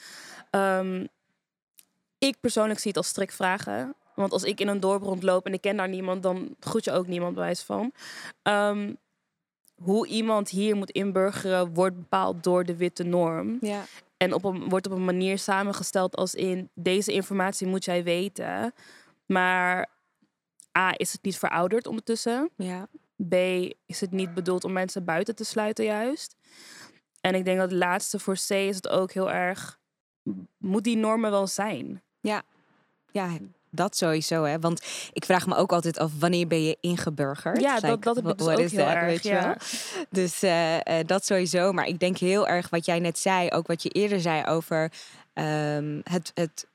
ehm, 0.49 1.05
ik 2.17 2.35
persoonlijk 2.39 2.79
zie 2.79 2.87
het 2.89 2.97
als 2.97 3.07
strikvragen. 3.07 3.95
Want 4.15 4.31
als 4.31 4.43
ik 4.43 4.59
in 4.59 4.67
een 4.67 4.79
dorp 4.79 5.01
rondloop 5.03 5.45
en 5.45 5.53
ik 5.53 5.61
ken 5.61 5.77
daar 5.77 5.89
niemand, 5.89 6.23
dan 6.23 6.55
groet 6.59 6.83
je 6.83 6.91
ook 6.91 7.07
niemand 7.07 7.33
bij 7.35 7.43
wijze 7.43 7.65
van. 7.65 7.91
Ehm, 8.41 8.93
hoe 9.75 10.07
iemand 10.07 10.49
hier 10.49 10.75
moet 10.75 10.91
inburgeren 10.91 11.73
wordt 11.73 11.95
bepaald 11.95 12.43
door 12.43 12.63
de 12.65 12.75
witte 12.75 13.03
norm. 13.03 13.57
ja, 13.61 13.83
En 14.17 14.33
op 14.33 14.43
een, 14.43 14.69
wordt 14.69 14.85
op 14.85 14.91
een 14.91 15.05
manier 15.05 15.37
samengesteld 15.39 16.15
als 16.15 16.35
in 16.35 16.69
deze 16.73 17.11
informatie 17.13 17.67
moet 17.67 17.85
jij 17.85 18.03
weten. 18.03 18.73
Maar 19.25 19.89
A, 20.77 20.93
is 20.97 21.11
het 21.11 21.23
niet 21.23 21.37
verouderd 21.37 21.87
ondertussen? 21.87 22.49
ja. 22.55 22.87
B, 23.29 23.33
is 23.85 24.01
het 24.01 24.11
niet 24.11 24.33
bedoeld 24.33 24.63
om 24.63 24.71
mensen 24.71 25.05
buiten 25.05 25.35
te 25.35 25.43
sluiten 25.43 25.85
juist? 25.85 26.35
En 27.21 27.35
ik 27.35 27.45
denk 27.45 27.59
dat 27.59 27.69
het 27.69 27.79
laatste 27.79 28.19
voor 28.19 28.35
C 28.35 28.49
is 28.49 28.75
het 28.75 28.87
ook 28.87 29.11
heel 29.11 29.31
erg... 29.31 29.79
Moet 30.57 30.83
die 30.83 30.97
normen 30.97 31.31
wel 31.31 31.47
zijn? 31.47 32.01
ja, 33.11 33.37
dat 33.69 33.97
sowieso. 33.97 34.43
Hè? 34.43 34.59
Want 34.59 34.81
ik 35.13 35.25
vraag 35.25 35.47
me 35.47 35.55
ook 35.55 35.71
altijd 35.71 35.99
af, 35.99 36.11
wanneer 36.19 36.47
ben 36.47 36.63
je 36.63 36.77
ingeburgerd? 36.81 37.61
Ja, 37.61 37.73
Like, 37.73 37.87
dat, 37.87 38.03
dat 38.03 38.15
heb 38.15 38.27
ik 38.27 38.37
dus 38.37 38.47
ook 38.47 38.59
is 38.59 38.71
heel 38.71 38.85
that, 38.85 38.93
erg. 38.93 39.05
weet 39.05 39.23
je 39.23 39.29
ja. 39.29 39.43
wel? 39.45 39.55
Dus 40.09 40.41
eh, 40.41 40.99
eh, 40.99 41.07
dat 41.07 41.25
sowieso. 41.25 41.71
Maar 41.71 41.87
ik 41.87 41.99
denk 41.99 42.17
heel 42.17 42.47
erg 42.47 42.69
wat 42.69 42.85
jij 42.85 42.99
net 42.99 43.19
zei, 43.19 43.49
ook 43.49 43.67
wat 43.67 43.83
je 43.83 43.89
eerder 43.89 44.19
zei 44.19 44.45
over 44.45 44.91
ehm, 45.33 45.99
het, 46.03 46.31
het 46.33 46.67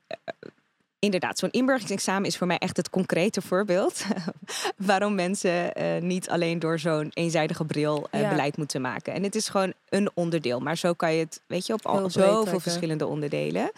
inderdaad, 1.03 1.37
zo'n 1.39 1.51
inburgeringsexamen 1.51 2.27
is 2.27 2.37
voor 2.37 2.47
mij 2.47 2.57
echt 2.57 2.77
het 2.77 2.89
concrete 2.89 3.41
voorbeeld 3.41 4.03
waarom 4.89 5.15
mensen 5.15 5.73
eh, 5.73 6.01
niet 6.01 6.29
alleen 6.29 6.59
door 6.59 6.79
zo'n 6.79 7.11
eenzijdige 7.13 7.65
bril 7.65 8.07
eh, 8.11 8.21
Ja. 8.21 8.29
beleid 8.29 8.57
moeten 8.57 8.81
maken. 8.81 9.13
En 9.13 9.23
het 9.23 9.35
is 9.35 9.49
gewoon 9.49 9.73
een 9.89 10.09
onderdeel, 10.13 10.59
maar 10.59 10.77
zo 10.77 10.93
kan 10.93 11.13
je 11.13 11.19
het, 11.19 11.41
weet 11.47 11.65
je, 11.67 11.73
op 11.73 11.85
al 11.85 12.09
zoveel 12.09 12.59
verschillende 12.59 13.05
onderdelen. 13.07 13.71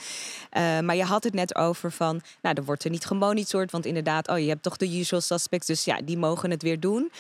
Eh, 0.50 0.80
maar 0.80 0.96
je 0.96 1.04
had 1.04 1.24
het 1.24 1.34
net 1.34 1.56
over 1.56 1.92
van, 1.92 2.22
nou, 2.42 2.56
er 2.56 2.64
wordt 2.64 2.84
er 2.84 2.90
niet 2.90 3.06
gemonitord, 3.06 3.72
want 3.72 3.86
inderdaad, 3.86 4.28
oh, 4.30 4.40
je 4.40 4.48
hebt 4.48 4.64
toch 4.64 4.78
de 4.78 4.98
usual 5.00 5.22
suspects, 5.22 5.68
dus 5.68 5.84
ja, 5.86 6.00
die 6.04 6.18
mogen 6.18 6.52
het 6.52 6.62
weer 6.62 6.80
doen. 6.80 7.12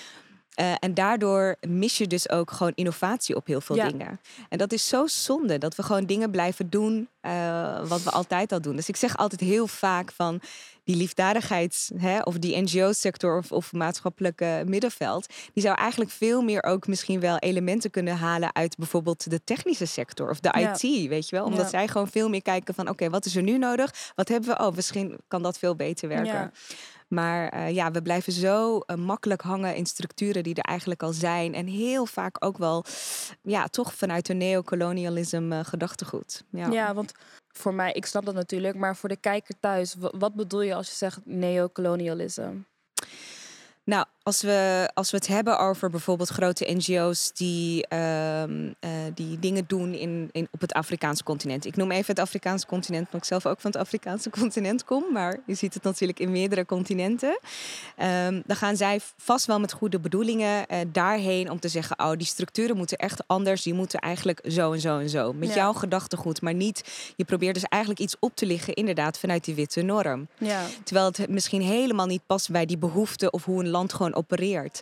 Eh, 0.55 0.73
en 0.79 0.93
daardoor 0.93 1.55
mis 1.67 1.97
je 1.97 2.07
dus 2.07 2.29
ook 2.29 2.51
gewoon 2.51 2.71
innovatie 2.75 3.35
op 3.35 3.47
heel 3.47 3.61
veel 3.61 3.75
Ja. 3.75 3.87
dingen. 3.89 4.19
En 4.49 4.57
dat 4.57 4.71
is 4.71 4.87
zo 4.87 5.07
zonde 5.07 5.57
dat 5.57 5.75
we 5.75 5.83
gewoon 5.83 6.05
dingen 6.05 6.31
blijven 6.31 6.69
doen 6.69 7.09
eh, 7.21 7.87
wat 7.87 8.03
we 8.03 8.09
altijd 8.11 8.51
al 8.51 8.61
doen. 8.61 8.75
Dus 8.75 8.87
ik 8.89 8.95
zeg 8.95 9.17
altijd 9.17 9.41
heel 9.41 9.67
vaak 9.67 10.11
van 10.11 10.39
die 10.83 10.95
liefdadigheids- 10.95 11.91
hè, 11.97 12.19
of 12.21 12.37
die 12.37 12.61
NGO-sector 12.61 13.37
of, 13.37 13.51
of 13.51 13.73
maatschappelijke 13.73 14.63
middenveld, 14.65 15.27
die 15.53 15.63
zou 15.63 15.75
eigenlijk 15.77 16.11
veel 16.11 16.41
meer 16.41 16.63
ook 16.63 16.87
misschien 16.87 17.19
wel 17.19 17.37
elementen 17.37 17.91
kunnen 17.91 18.17
halen 18.17 18.55
uit 18.55 18.77
bijvoorbeeld 18.77 19.29
de 19.29 19.43
technische 19.43 19.85
sector 19.85 20.29
of 20.29 20.39
de 20.39 20.53
Ja. 20.59 20.73
IT, 20.73 21.07
weet 21.07 21.29
je 21.29 21.35
wel? 21.35 21.45
Omdat 21.45 21.61
Ja. 21.63 21.69
zij 21.69 21.87
gewoon 21.87 22.07
veel 22.07 22.29
meer 22.29 22.41
kijken 22.41 22.73
van 22.73 22.89
oké, 22.89 23.09
wat 23.09 23.25
is 23.25 23.35
er 23.35 23.43
nu 23.43 23.57
nodig? 23.57 24.11
Wat 24.15 24.27
hebben 24.27 24.49
we? 24.49 24.63
Oh, 24.65 24.75
misschien 24.75 25.19
kan 25.27 25.41
dat 25.41 25.57
veel 25.57 25.75
beter 25.75 26.07
werken. 26.07 26.53
Maar 27.07 27.49
eh, 27.49 27.69
ja, 27.73 27.91
we 27.91 28.01
blijven 28.01 28.33
zo 28.33 28.79
eh, 28.79 28.95
makkelijk 28.95 29.41
hangen 29.41 29.75
in 29.75 29.85
structuren 29.85 30.43
die 30.43 30.55
er 30.55 30.63
eigenlijk 30.63 31.03
al 31.03 31.13
zijn. 31.13 31.53
En 31.53 31.67
heel 31.67 32.05
vaak 32.05 32.45
ook 32.45 32.57
wel, 32.57 32.85
ja, 33.41 33.67
toch 33.67 33.93
vanuit 33.93 34.29
een 34.29 34.37
neocolonialism 34.37 35.51
eh, 35.51 35.59
gedachtegoed. 35.63 36.43
Ja. 36.49 36.69
Ja, 36.71 36.93
want 36.93 37.11
voor 37.47 37.73
mij, 37.73 37.91
ik 37.91 38.05
snap 38.05 38.25
dat 38.25 38.33
natuurlijk, 38.33 38.75
maar 38.75 38.95
voor 38.95 39.09
de 39.09 39.15
kijker 39.15 39.55
thuis, 39.59 39.95
wa- 39.95 40.13
wat 40.17 40.33
bedoel 40.35 40.61
je 40.61 40.75
als 40.75 40.87
je 40.89 40.95
zegt 40.95 41.19
neocolonialism? 41.23 42.51
Nou, 43.83 44.05
als 44.25 44.41
we, 44.41 44.89
als 44.93 45.11
we 45.11 45.17
het 45.17 45.27
hebben 45.27 45.59
over 45.59 45.89
bijvoorbeeld 45.89 46.29
grote 46.29 46.73
NGO's 46.73 47.31
die, 47.33 47.87
ehm, 47.87 48.71
eh, 48.79 48.89
die 49.13 49.39
dingen 49.39 49.63
doen 49.67 49.93
in, 49.93 50.29
in, 50.31 50.47
op 50.51 50.61
het 50.61 50.73
Afrikaanse 50.73 51.23
continent. 51.23 51.65
Ik 51.65 51.75
noem 51.75 51.91
even 51.91 52.05
het 52.07 52.19
Afrikaanse 52.19 52.65
continent, 52.65 53.05
omdat 53.05 53.21
ik 53.21 53.27
zelf 53.27 53.45
ook 53.45 53.59
van 53.61 53.71
het 53.71 53.79
Afrikaanse 53.79 54.29
continent 54.39 54.83
kom. 54.83 55.03
Maar 55.13 55.39
je 55.45 55.53
ziet 55.53 55.73
het 55.73 55.83
natuurlijk 55.83 56.19
in 56.19 56.31
meerdere 56.31 56.65
continenten. 56.65 57.39
Ehm, 57.95 58.41
dan 58.45 58.55
gaan 58.55 58.75
zij 58.77 58.99
vast 59.17 59.45
wel 59.45 59.59
met 59.59 59.71
goede 59.73 59.99
bedoelingen 59.99 60.67
eh, 60.67 60.79
daarheen 60.91 61.51
om 61.51 61.59
te 61.59 61.67
zeggen: 61.67 61.99
Oh, 61.99 62.11
die 62.11 62.27
structuren 62.27 62.77
moeten 62.77 62.97
echt 62.97 63.23
anders. 63.27 63.63
Die 63.63 63.73
moeten 63.73 63.99
eigenlijk 63.99 64.39
zo 64.47 64.73
en 64.73 64.79
zo 64.79 64.99
en 64.99 65.09
zo. 65.09 65.33
Met 65.33 65.49
Ja. 65.49 65.55
jouw 65.55 65.73
gedachtegoed, 65.73 66.41
maar 66.41 66.53
niet. 66.53 67.13
Je 67.15 67.25
probeert 67.25 67.53
dus 67.53 67.63
eigenlijk 67.63 68.01
iets 68.01 68.15
op 68.19 68.35
te 68.35 68.45
liggen, 68.45 68.73
inderdaad, 68.73 69.19
vanuit 69.19 69.45
die 69.45 69.55
witte 69.55 69.81
norm. 69.81 70.27
Ja, 70.37 70.61
Terwijl 70.83 71.05
het 71.07 71.29
misschien 71.29 71.61
helemaal 71.61 72.05
niet 72.05 72.21
past 72.25 72.51
bij 72.51 72.65
die 72.65 72.77
behoeften 72.77 73.33
of 73.33 73.45
hoe 73.45 73.63
een 73.63 73.69
land 73.69 73.93
gewoon 73.93 74.13
opereert. 74.15 74.81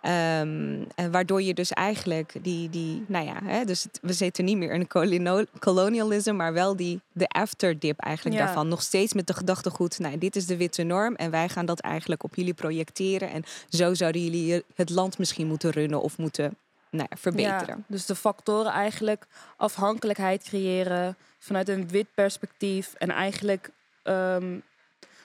Ehm, 0.00 0.82
waardoor 1.10 1.42
je 1.42 1.54
dus 1.54 1.70
eigenlijk 1.70 2.32
die, 2.42 2.70
die 2.70 3.04
nou 3.08 3.24
ja, 3.26 3.38
hè, 3.44 3.64
dus 3.64 3.82
het- 3.82 3.98
we 4.02 4.12
zitten 4.12 4.44
niet 4.44 4.56
meer 4.56 4.72
in 4.72 4.86
een 4.90 5.48
colonialism, 5.58 6.34
maar 6.34 6.52
wel 6.52 6.76
die, 6.76 7.00
de 7.12 7.28
afterdip 7.28 7.98
eigenlijk 8.00 8.36
Ja. 8.38 8.44
daarvan. 8.44 8.68
Nog 8.68 8.82
steeds 8.82 9.12
met 9.12 9.26
de 9.26 9.34
gedachtegoed, 9.34 9.98
nou, 9.98 10.18
dit 10.18 10.36
is 10.36 10.46
de 10.46 10.56
witte 10.56 10.82
norm 10.82 11.14
en 11.14 11.30
wij 11.30 11.48
gaan 11.48 11.66
dat 11.66 11.80
eigenlijk 11.80 12.22
op 12.22 12.34
jullie 12.34 12.54
projecteren. 12.54 13.30
En 13.30 13.42
zo 13.68 13.94
zouden 13.94 14.22
jullie 14.24 14.64
het 14.74 14.90
land 14.90 15.18
misschien 15.18 15.46
moeten 15.46 15.70
runnen 15.70 16.00
of 16.00 16.18
moeten 16.18 16.56
nou 16.90 17.06
ja, 17.10 17.16
verbeteren. 17.16 17.76
Ja, 17.78 17.84
dus 17.86 18.06
de 18.06 18.14
factoren 18.14 18.72
eigenlijk 18.72 19.26
afhankelijkheid 19.56 20.42
creëren 20.42 21.16
vanuit 21.38 21.68
een 21.68 21.88
wit 21.88 22.06
perspectief 22.14 22.94
en 22.98 23.10
eigenlijk 23.10 23.70
ehm, 24.02 24.58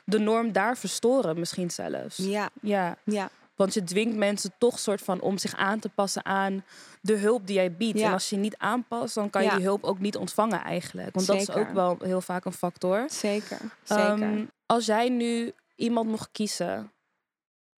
de 0.04 0.20
norm 0.20 0.52
daar 0.52 0.78
verstoren 0.78 1.40
misschien 1.40 1.72
zelfs. 1.72 2.18
Ja, 2.18 2.50
Ja, 2.62 2.98
ja, 3.04 3.30
want 3.60 3.74
je 3.74 3.84
dwingt 3.84 4.16
mensen 4.18 4.52
toch 4.58 4.80
soort 4.80 5.02
van 5.02 5.22
om 5.22 5.38
zich 5.38 5.56
aan 5.56 5.80
te 5.80 5.90
passen 5.90 6.26
aan 6.26 6.64
de 7.02 7.16
hulp 7.16 7.48
die 7.48 7.56
jij 7.56 7.76
biedt. 7.76 8.00
Ja. 8.00 8.06
En 8.08 8.14
als 8.14 8.30
je 8.30 8.36
niet 8.36 8.58
aanpast, 8.58 9.16
dan 9.16 9.30
kan 9.30 9.42
je 9.44 9.50
Ja. 9.50 9.56
die 9.56 9.66
hulp 9.66 9.84
ook 9.84 10.00
niet 10.00 10.18
ontvangen 10.18 10.64
eigenlijk. 10.64 11.16
Want 11.16 11.28
dat 11.28 11.36
is 11.36 11.46
Zeker. 11.46 11.62
ook 11.62 11.74
wel 11.74 11.98
heel 12.02 12.22
vaak 12.22 12.46
een 12.46 12.54
factor. 12.54 13.06
zeker. 13.10 13.60
zeker. 13.84 14.06
Ehm, 14.06 14.46
als 14.66 14.86
jij 14.86 15.10
nu 15.10 15.52
iemand 15.76 16.10
mocht 16.10 16.30
kiezen 16.32 16.92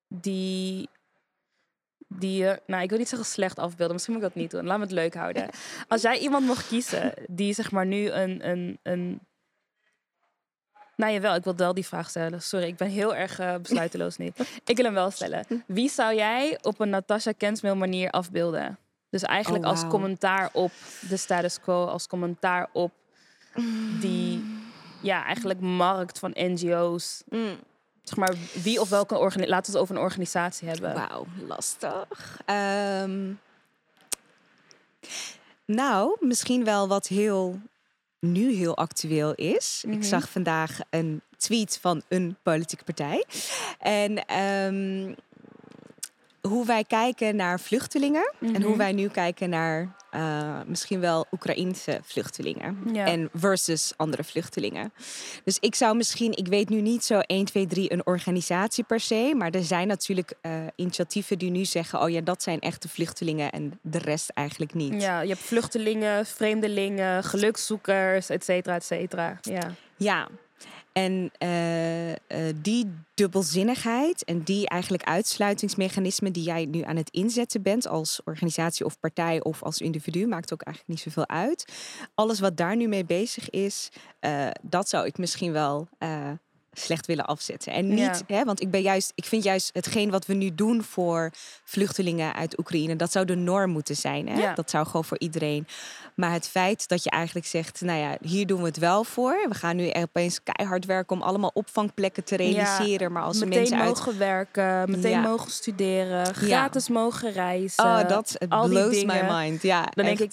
die, 0.08 0.90
die 2.08 2.38
je, 2.44 2.62
nou 2.68 2.84
ik 2.84 2.90
wil 2.90 2.98
niet 2.98 3.10
zeggen 3.10 3.28
slecht 3.28 3.60
afbeelden, 3.60 3.94
misschien 3.94 4.14
moet 4.14 4.24
ik 4.24 4.34
dat 4.34 4.42
niet 4.42 4.52
doen. 4.52 4.66
Laat 4.66 4.78
me 4.78 4.84
het 4.84 4.94
leuk 4.94 5.14
houden. 5.14 5.50
Als 5.88 6.02
jij 6.02 6.20
iemand 6.20 6.46
mocht 6.46 6.68
kiezen 6.68 7.14
die 7.28 7.54
zeg 7.54 7.72
maar 7.72 7.86
nu 7.86 8.10
een, 8.10 8.50
een, 8.50 8.80
een 8.84 9.20
nou 10.96 11.14
jawel, 11.14 11.36
ik 11.36 11.44
wil 11.44 11.56
wel 11.56 11.74
die 11.74 11.86
vraag 11.86 12.10
stellen. 12.10 12.42
Sorry, 12.42 12.68
ik 12.68 12.78
ben 12.78 12.90
heel 12.90 13.16
erg 13.16 13.40
eh, 13.40 13.56
besluiteloos 13.56 14.18
nu. 14.18 14.26
Ik 14.66 14.76
wil 14.76 14.86
hem 14.86 14.94
wel 14.94 15.12
stellen. 15.12 15.46
Wie 15.66 15.90
zou 15.90 16.16
jij 16.16 16.60
op 16.62 16.80
een 16.80 16.90
Natasha 16.90 17.32
Kensmail 17.32 17.76
manier 17.76 18.10
afbeelden? 18.10 18.78
Dus 19.10 19.22
eigenlijk 19.22 19.64
Oh, 19.64 19.70
als 19.70 19.88
commentaar 19.88 20.50
op 20.54 20.72
de 21.10 21.18
status 21.18 21.60
quo, 21.60 21.86
als 21.86 22.08
commentaar 22.08 22.70
op 22.74 22.92
die 24.00 24.44
ja, 25.02 25.26
eigenlijk 25.26 25.60
markt 25.60 26.20
van 26.20 26.32
NGO's. 26.36 27.24
Mm. 27.30 27.60
Zeg 28.04 28.18
maar, 28.18 28.36
wie 28.54 28.82
of 28.82 28.90
welke 28.90 29.18
organisatie, 29.18 29.50
laten 29.50 29.72
we 29.72 29.78
het 29.78 29.88
over 29.88 29.96
een 29.96 30.02
organisatie 30.02 30.68
hebben. 30.68 30.94
Wauw, 30.94 31.26
lastig. 31.48 32.42
Ehm, 32.46 33.32
nou, 35.66 36.18
misschien 36.20 36.64
wel 36.64 36.88
wat 36.88 37.08
heel 37.08 37.60
nu 38.22 38.54
heel 38.54 38.78
actueel 38.78 39.34
is. 39.36 39.84
Mhm. 39.86 39.96
Ik 39.96 40.04
zag 40.04 40.30
vandaag 40.30 40.80
een 40.90 41.22
tweet 41.38 41.78
van 41.82 42.02
een 42.08 42.38
politieke 42.44 42.84
partij. 42.84 43.26
En 43.80 44.26
ehm, 44.26 45.14
hoe 46.42 46.66
wij 46.66 46.84
kijken 46.84 47.36
naar 47.36 47.60
vluchtelingen 47.60 48.32
en 48.40 48.62
hoe 48.62 48.70
Mhm. 48.70 48.78
wij 48.78 48.92
nu 48.92 49.08
kijken 49.08 49.50
naar 49.50 49.96
eh, 50.12 50.60
misschien 50.66 51.00
wel 51.00 51.26
Oekraïnse 51.32 52.00
vluchtelingen. 52.04 52.78
Ja. 52.94 53.06
En 53.06 53.30
versus 53.34 53.94
andere 53.98 54.24
vluchtelingen. 54.24 54.94
Dus 55.44 55.58
ik 55.60 55.76
zou 55.76 55.96
misschien, 55.96 56.38
ik 56.38 56.48
weet 56.48 56.70
nu 56.70 56.82
niet 56.82 57.04
zo 57.04 57.20
1, 57.20 57.46
2, 57.46 57.68
3 57.68 57.92
een 57.92 58.06
organisatie 58.06 58.84
per 58.84 59.00
se. 59.00 59.34
Maar 59.38 59.52
er 59.52 59.64
zijn 59.64 59.88
natuurlijk 59.88 60.34
eh, 60.42 60.52
initiatieven 60.76 61.38
die 61.38 61.52
nu 61.52 61.66
zeggen: 61.66 62.02
oh 62.02 62.10
ja, 62.10 62.22
dat 62.22 62.44
zijn 62.44 62.60
echte 62.60 62.90
vluchtelingen 62.90 63.52
en 63.52 63.80
de 63.82 63.98
rest 63.98 64.30
eigenlijk 64.30 64.74
niet. 64.74 65.02
Ja, 65.02 65.22
je 65.22 65.30
hebt 65.30 65.42
vluchtelingen, 65.42 66.26
vreemdelingen, 66.26 67.24
gelukszoekers, 67.24 68.30
et 68.30 68.44
cetera, 68.44 68.76
et 68.76 68.84
cetera. 68.84 69.38
Ja. 69.42 69.74
Ja. 69.98 70.28
En 70.94 71.32
eh, 71.38 72.12
eh, 72.12 72.18
die 72.62 72.94
dubbelzinnigheid 73.14 74.24
en 74.24 74.44
die 74.44 74.70
eigenlijk 74.70 75.04
uitsluitingsmechanismen 75.04 76.34
die 76.34 76.44
jij 76.44 76.66
nu 76.66 76.82
aan 76.82 76.96
het 76.96 77.10
inzetten 77.10 77.62
bent 77.62 77.88
als 77.88 78.22
organisatie 78.24 78.86
of 78.86 79.00
partij 79.00 79.44
of 79.44 79.64
als 79.64 79.82
individu, 79.82 80.28
maakt 80.28 80.54
ook 80.54 80.62
eigenlijk 80.62 80.98
niet 80.98 81.14
zoveel 81.14 81.28
uit. 81.28 81.74
Alles 82.16 82.40
wat 82.40 82.58
daar 82.58 82.76
nu 82.76 82.88
mee 82.88 83.06
bezig 83.06 83.50
is, 83.50 83.90
eh, 84.20 84.48
dat 84.62 84.90
zou 84.90 85.06
ik 85.06 85.18
misschien 85.18 85.52
wel 85.52 85.88
slecht 86.74 87.06
willen 87.06 87.26
afzetten. 87.26 87.74
En 87.74 87.88
niet, 87.88 88.24
hè, 88.28 88.44
want 88.44 88.62
ik 88.62 88.72
ben 88.72 88.82
juist, 88.82 89.12
ik 89.16 89.26
vind 89.26 89.44
juist 89.44 89.70
hetgeen 89.74 90.10
wat 90.10 90.26
we 90.26 90.34
nu 90.34 90.56
doen 90.56 90.84
voor 90.84 91.32
vluchtelingen 91.64 92.34
uit 92.34 92.60
Oekraïne, 92.60 92.96
dat 92.96 93.12
zou 93.12 93.26
de 93.26 93.36
norm 93.36 93.72
moeten 93.72 93.96
zijn. 93.96 94.28
Hè? 94.28 94.40
Ja. 94.40 94.54
Dat 94.54 94.70
zou 94.70 94.86
gewoon 94.86 95.06
voor 95.06 95.20
iedereen. 95.20 95.68
Maar 96.16 96.32
het 96.32 96.48
feit 96.48 96.88
dat 96.88 97.04
je 97.04 97.10
eigenlijk 97.10 97.46
zegt, 97.46 97.82
nou 97.82 98.00
ja, 98.00 98.18
hier 98.22 98.48
doen 98.48 98.60
we 98.60 98.66
het 98.66 98.78
wel 98.78 99.04
voor. 99.04 99.46
We 99.50 99.56
gaan 99.56 99.76
nu 99.76 99.92
opeens 99.94 100.40
keihard 100.44 100.86
werken 100.86 101.16
om 101.16 101.22
allemaal 101.22 101.52
opvangplekken 101.54 102.24
te 102.24 102.36
realiseren. 102.36 103.12
maar 103.12 103.24
als 103.24 103.40
meteen 103.40 103.60
mensen 103.60 103.78
uit... 103.78 103.88
mogen 103.88 104.18
werken, 104.18 104.92
meteen 104.92 105.22
mogen 105.22 105.52
studeren, 105.52 106.36
gratis 106.36 106.90
mogen 106.90 107.32
reizen. 107.32 107.84
Oh, 107.84 108.08
dat 108.08 108.38
blows 108.48 109.04
my 109.04 109.22
mind. 109.30 109.62
Ja, 109.62 109.88
Dan 109.94 110.06
denk 110.06 110.20
ik, 110.20 110.32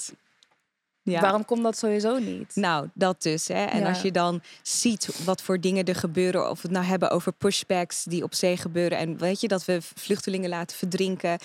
Ja. 1.10 1.20
waarom 1.20 1.44
komt 1.44 1.62
dat 1.62 1.78
sowieso 1.78 2.18
niet? 2.18 2.50
Nou, 2.56 2.88
dat 2.94 3.22
dus. 3.22 3.48
Hè. 3.48 3.64
En 3.64 3.80
Ja. 3.80 3.88
als 3.88 4.02
je 4.02 4.12
dan 4.12 4.40
ziet 4.62 5.24
wat 5.24 5.42
voor 5.42 5.60
dingen 5.60 5.84
er 5.84 5.94
gebeuren, 5.94 6.50
of 6.50 6.62
we 6.62 6.68
het 6.68 6.76
nou 6.76 6.84
hebben 6.86 7.10
over 7.10 7.32
pushbacks 7.32 8.04
die 8.04 8.22
op 8.22 8.34
zee 8.34 8.56
gebeuren. 8.56 8.98
En 8.98 9.18
weet 9.18 9.40
je 9.40 9.48
dat 9.48 9.64
we 9.64 9.78
vluchtelingen 9.94 10.48
laten 10.48 10.76
verdrinken. 10.76 11.38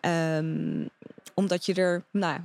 ehm, 0.00 0.84
omdat 1.34 1.66
je 1.66 1.74
er 1.74 2.04
nou, 2.10 2.38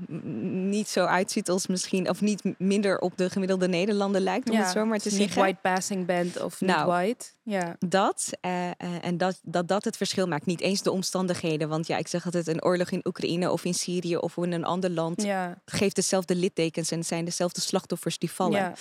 niet 0.70 0.88
zo 0.88 1.06
uitziet 1.06 1.50
als 1.50 1.68
misschien, 1.68 2.10
of 2.10 2.22
niet 2.22 2.42
minder 2.58 3.00
op 3.00 3.18
de 3.18 3.30
gemiddelde 3.30 3.68
Nederlander 3.68 4.22
lijkt, 4.22 4.50
om 4.50 4.56
het 4.58 4.70
zo 4.70 4.86
maar 4.86 5.00
te 5.00 5.10
niet 5.10 5.18
zeggen. 5.18 5.42
white 5.42 5.58
passing 5.62 6.06
bent 6.06 6.42
of 6.44 6.62
Nou. 6.62 6.78
niet 6.80 6.88
white. 6.88 7.26
Ja. 7.50 7.76
Dat, 7.80 8.30
eh, 8.42 8.68
eh, 8.68 8.74
en 9.02 9.18
dat, 9.18 9.40
dat 9.44 9.68
dat 9.68 9.84
het 9.84 9.98
verschil 9.98 10.28
maakt. 10.28 10.46
Niet 10.46 10.62
eens 10.62 10.82
de 10.82 10.92
omstandigheden. 10.92 11.70
Want 11.70 11.88
ja, 11.88 11.98
ik 11.98 12.08
zeg 12.08 12.26
altijd, 12.26 12.48
een 12.48 12.64
oorlog 12.64 12.90
in 12.92 13.02
Oekraïne 13.08 13.52
of 13.52 13.66
in 13.66 13.74
Syrië 13.74 14.18
of 14.18 14.38
in 14.38 14.52
een 14.52 14.64
ander 14.66 14.90
land 14.90 15.22
Ja. 15.22 15.62
geeft 15.66 15.96
dezelfde 15.96 16.36
littekens 16.36 16.92
en 16.92 16.98
het 16.98 17.08
zijn 17.08 17.26
dezelfde 17.26 17.62
slachtoffers 17.62 18.18
die 18.18 18.32
vallen. 18.32 18.60
Ja. 18.60 18.74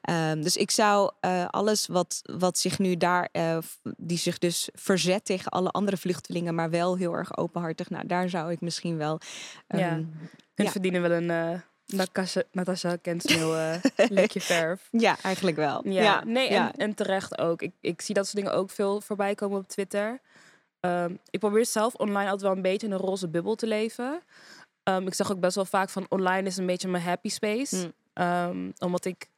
Ehm, 0.00 0.42
dus 0.42 0.56
ik 0.56 0.70
zou 0.70 1.10
eh, 1.20 1.46
alles 1.46 1.86
wat, 1.86 2.20
wat 2.22 2.58
zich 2.58 2.78
nu 2.78 2.96
daar, 2.96 3.28
die 3.96 4.18
zich 4.18 4.38
dus 4.38 4.68
verzet 4.74 5.24
tegen 5.24 5.50
alle 5.50 5.70
andere 5.70 5.96
vluchtelingen, 5.96 6.54
maar 6.54 6.70
wel 6.70 6.96
heel 6.96 7.12
erg 7.14 7.36
openhartig, 7.36 7.90
nou 7.90 8.06
daar 8.06 8.28
zou 8.28 8.52
ik 8.52 8.60
misschien 8.60 8.96
wel. 8.96 9.20
Ja. 9.68 9.90
Hun 10.54 10.66
Ja. 10.66 10.70
verdienen 10.70 11.02
wel 11.02 11.10
een, 11.10 11.62
Natasha, 12.52 12.96
Kensmil, 12.96 13.56
uh, 13.56 13.74
lekje 14.08 14.40
verf. 14.40 14.88
Ja, 14.90 15.16
eigenlijk 15.22 15.56
wel. 15.56 15.88
Ja, 15.88 16.24
nee, 16.24 16.48
en, 16.48 16.72
en 16.76 16.94
terecht 16.94 17.38
ook. 17.38 17.62
Ik, 17.62 17.72
ik 17.80 18.00
zie 18.00 18.14
dat 18.14 18.24
soort 18.24 18.36
dingen 18.36 18.54
ook 18.54 18.70
veel 18.70 19.00
voorbij 19.00 19.34
komen 19.34 19.58
op 19.58 19.68
Twitter. 19.68 20.20
Ehm, 20.80 21.14
ik 21.30 21.40
probeer 21.40 21.66
zelf 21.66 21.94
online 21.94 22.24
altijd 22.24 22.42
wel 22.42 22.52
een 22.52 22.62
beetje 22.62 22.86
in 22.86 22.92
een 22.92 22.98
roze 22.98 23.28
bubbel 23.28 23.54
te 23.54 23.66
leven. 23.66 24.22
Ehm, 24.82 25.06
ik 25.06 25.14
zeg 25.14 25.32
ook 25.32 25.40
best 25.40 25.54
wel 25.54 25.64
vaak 25.64 25.90
van 25.90 26.06
online 26.08 26.46
is 26.46 26.56
een 26.56 26.66
beetje 26.66 26.88
mijn 26.88 27.02
happy 27.02 27.28
space. 27.28 27.76
Mm. 27.76 27.92
Ehm, 28.12 28.70
omdat 28.78 29.04
ik 29.04 29.28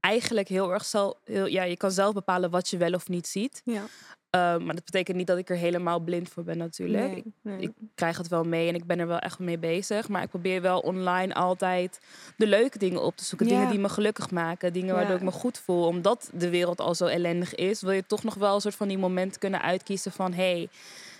eigenlijk 0.00 0.48
heel 0.48 0.72
erg 0.72 0.84
zelf... 0.84 1.14
Heel, 1.24 1.46
ja, 1.46 1.62
je 1.62 1.76
kan 1.76 1.90
zelf 1.90 2.14
bepalen 2.14 2.50
wat 2.50 2.68
je 2.68 2.76
wel 2.76 2.92
of 2.92 3.08
niet 3.08 3.26
ziet. 3.26 3.62
Ja. 3.64 3.82
Ehm, 4.30 4.64
maar 4.64 4.74
dat 4.74 4.84
betekent 4.84 5.16
niet 5.16 5.26
dat 5.26 5.38
ik 5.38 5.50
er 5.50 5.56
helemaal 5.56 6.00
blind 6.00 6.28
voor 6.28 6.42
ben 6.44 6.58
natuurlijk. 6.58 7.06
Nee, 7.12 7.24
nee. 7.42 7.60
Ik 7.60 7.70
krijg 7.94 8.16
het 8.18 8.28
wel 8.28 8.44
mee 8.44 8.68
en 8.68 8.74
ik 8.74 8.84
ben 8.84 8.98
er 8.98 9.06
wel 9.06 9.18
echt 9.18 9.38
mee 9.38 9.58
bezig. 9.58 10.08
Maar 10.08 10.22
ik 10.22 10.28
probeer 10.28 10.62
wel 10.62 10.80
online 10.80 11.34
altijd 11.34 12.00
de 12.36 12.46
leuke 12.46 12.78
dingen 12.78 13.02
op 13.02 13.16
te 13.16 13.24
zoeken. 13.24 13.46
Ja. 13.46 13.52
Dingen 13.54 13.70
die 13.70 13.80
me 13.80 13.88
gelukkig 13.88 14.30
maken. 14.30 14.72
Dingen 14.72 14.94
waardoor 14.94 15.12
Ja. 15.12 15.18
ik 15.18 15.24
me 15.24 15.30
goed 15.30 15.58
voel. 15.58 15.86
Omdat 15.86 16.30
de 16.34 16.50
wereld 16.50 16.80
al 16.80 16.94
zo 16.94 17.06
ellendig 17.06 17.54
is, 17.54 17.80
wil 17.82 17.90
je 17.92 18.06
toch 18.06 18.22
nog 18.24 18.34
wel 18.34 18.54
een 18.54 18.60
soort 18.60 18.74
van 18.74 18.88
die 18.88 18.98
momenten 18.98 19.40
kunnen 19.40 19.62
uitkiezen 19.62 20.12
van... 20.12 20.32
Hey, 20.32 20.68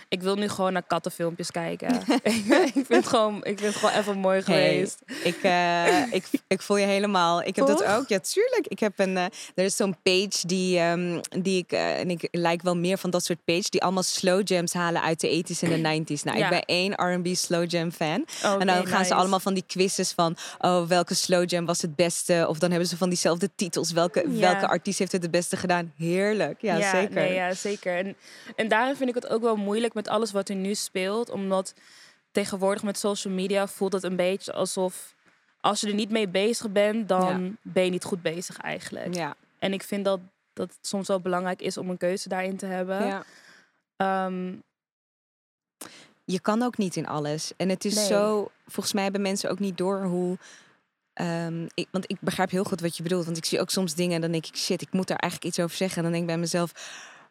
ik 0.09 0.23
wil 0.23 0.35
nu 0.37 0.49
gewoon 0.49 0.73
naar 0.73 0.83
kattenfilmpjes 0.87 1.51
kijken. 1.51 1.89
ik, 2.65 2.73
vind 2.73 2.89
het 2.89 3.07
gewoon, 3.07 3.37
ik 3.37 3.59
vind 3.59 3.75
het 3.75 3.77
gewoon 3.77 3.95
even 3.95 4.19
mooi 4.19 4.43
geweest. 4.43 4.99
ik, 5.25 5.37
eh, 5.43 6.13
ik, 6.13 6.25
ik 6.47 6.63
voel 6.63 6.77
je 6.77 6.87
helemaal. 6.87 7.43
Ik 7.43 7.57
heb 7.57 7.67
dat 7.67 7.85
ook. 7.85 8.09
Ja, 8.09 8.19
tuurlijk. 8.19 8.67
Ik 8.69 8.79
heb 8.79 8.93
een. 8.99 9.17
eh, 9.17 9.25
er 9.55 9.65
is 9.65 9.77
zo'n 9.77 9.97
page 10.03 10.47
die, 10.47 10.79
ehm, 10.79 11.21
die 11.43 11.59
ik. 11.59 11.73
eh, 11.73 11.99
en 11.99 12.11
ik 12.11 12.29
lijk 12.31 12.63
wel 12.63 12.77
meer 12.77 12.99
van 12.99 13.11
dat 13.11 13.25
soort 13.25 13.45
page. 13.45 13.71
Die 13.71 13.83
allemaal 13.83 14.03
slow 14.03 14.41
jams 14.49 14.73
halen 14.73 15.03
uit 15.03 15.21
de 15.21 15.29
80s 15.29 15.63
en 15.63 15.71
de 15.71 16.03
90s. 16.17 16.23
Nou, 16.25 16.39
Ja. 16.39 16.45
ik 16.45 16.51
ben 16.51 16.65
één 16.65 16.93
RB 17.15 17.35
slow 17.35 17.71
jam 17.71 17.91
fan. 17.93 18.21
Oké, 18.45 18.59
en 18.59 18.67
dan 18.67 18.87
gaan 18.87 18.99
nice. 18.99 19.05
ze 19.05 19.15
allemaal 19.15 19.41
van 19.41 19.55
die 19.55 19.65
quizzes 19.67 20.13
van. 20.13 20.37
Oh, 20.59 20.87
welke 20.87 21.15
slow 21.15 21.51
jam 21.51 21.67
was 21.67 21.83
het 21.83 21.97
beste? 21.97 22.45
Of 22.49 22.59
dan 22.59 22.71
hebben 22.71 22.89
ze 22.89 22.97
van 22.97 23.09
diezelfde 23.09 23.51
titels. 23.55 23.93
Welke, 23.93 24.25
Ja. 24.31 24.39
welke 24.41 24.69
artiest 24.69 24.99
heeft 24.99 25.13
het 25.13 25.23
het 25.23 25.31
beste 25.31 25.57
gedaan? 25.57 25.93
Heerlijk. 25.97 26.61
Ja, 26.61 26.91
zeker. 26.91 27.15
Nee, 27.15 27.35
ja, 27.35 27.55
zeker. 27.55 27.97
En, 27.97 28.17
en 28.57 28.69
daarin 28.69 28.97
vind 28.97 29.09
ik 29.09 29.15
het 29.15 29.29
ook 29.29 29.43
wel 29.43 29.57
moeilijk 29.57 29.95
met 29.99 30.09
alles 30.09 30.33
wat 30.33 30.49
er 30.49 30.55
nu 30.55 30.75
speelt. 30.75 31.31
Omdat 31.31 31.75
tegenwoordig 32.33 32.83
met 32.83 32.99
social 32.99 33.35
media 33.35 33.67
voelt 33.67 33.93
het 33.93 34.03
een 34.03 34.17
beetje 34.17 34.53
alsof... 34.53 35.15
als 35.61 35.81
je 35.81 35.87
er 35.89 35.95
niet 35.95 36.11
mee 36.11 36.29
bezig 36.29 36.71
bent, 36.71 37.09
dan 37.09 37.57
ben 37.63 37.85
je 37.85 37.91
niet 37.91 38.05
goed 38.05 38.23
bezig 38.23 38.57
eigenlijk. 38.57 39.15
Ja, 39.15 39.37
En 39.59 39.73
ik 39.73 39.83
vind 39.83 40.05
dat, 40.05 40.21
dat 40.53 40.69
het 40.69 40.87
soms 40.87 41.09
wel 41.09 41.21
belangrijk 41.21 41.63
is 41.63 41.77
om 41.77 41.91
een 41.91 41.97
keuze 41.97 42.29
daarin 42.29 42.57
te 42.57 42.67
hebben. 42.67 43.07
ja. 43.07 43.23
Ehm, 43.97 44.55
je 46.25 46.41
kan 46.41 46.63
ook 46.63 46.77
niet 46.77 46.97
in 46.97 47.07
alles. 47.07 47.53
En 47.57 47.69
het 47.69 47.85
is 47.85 47.95
Nee. 47.95 48.07
zo, 48.07 48.51
volgens 48.67 48.95
mij 48.95 49.03
hebben 49.03 49.23
mensen 49.23 49.51
ook 49.51 49.59
niet 49.59 49.77
door 49.79 50.03
hoe. 50.05 50.39
ehm, 51.13 51.67
ik, 51.75 51.89
want 51.91 52.11
ik 52.11 52.17
begrijp 52.21 52.51
heel 52.51 52.65
goed 52.65 52.81
wat 52.81 52.97
je 52.97 53.03
bedoelt. 53.03 53.25
Want 53.25 53.37
ik 53.37 53.45
zie 53.45 53.61
ook 53.61 53.71
soms 53.71 53.95
dingen 53.95 54.15
en 54.15 54.21
dan 54.21 54.31
denk 54.33 54.47
ik, 54.47 54.57
shit, 54.57 54.83
ik 54.83 54.93
moet 54.93 55.07
daar 55.09 55.17
eigenlijk 55.19 55.53
iets 55.53 55.65
over 55.65 55.77
zeggen. 55.77 55.97
En 55.97 56.03
dan 56.03 56.13
denk 56.13 56.23
ik 56.25 56.31
bij 56.31 56.39
mezelf, 56.41 56.73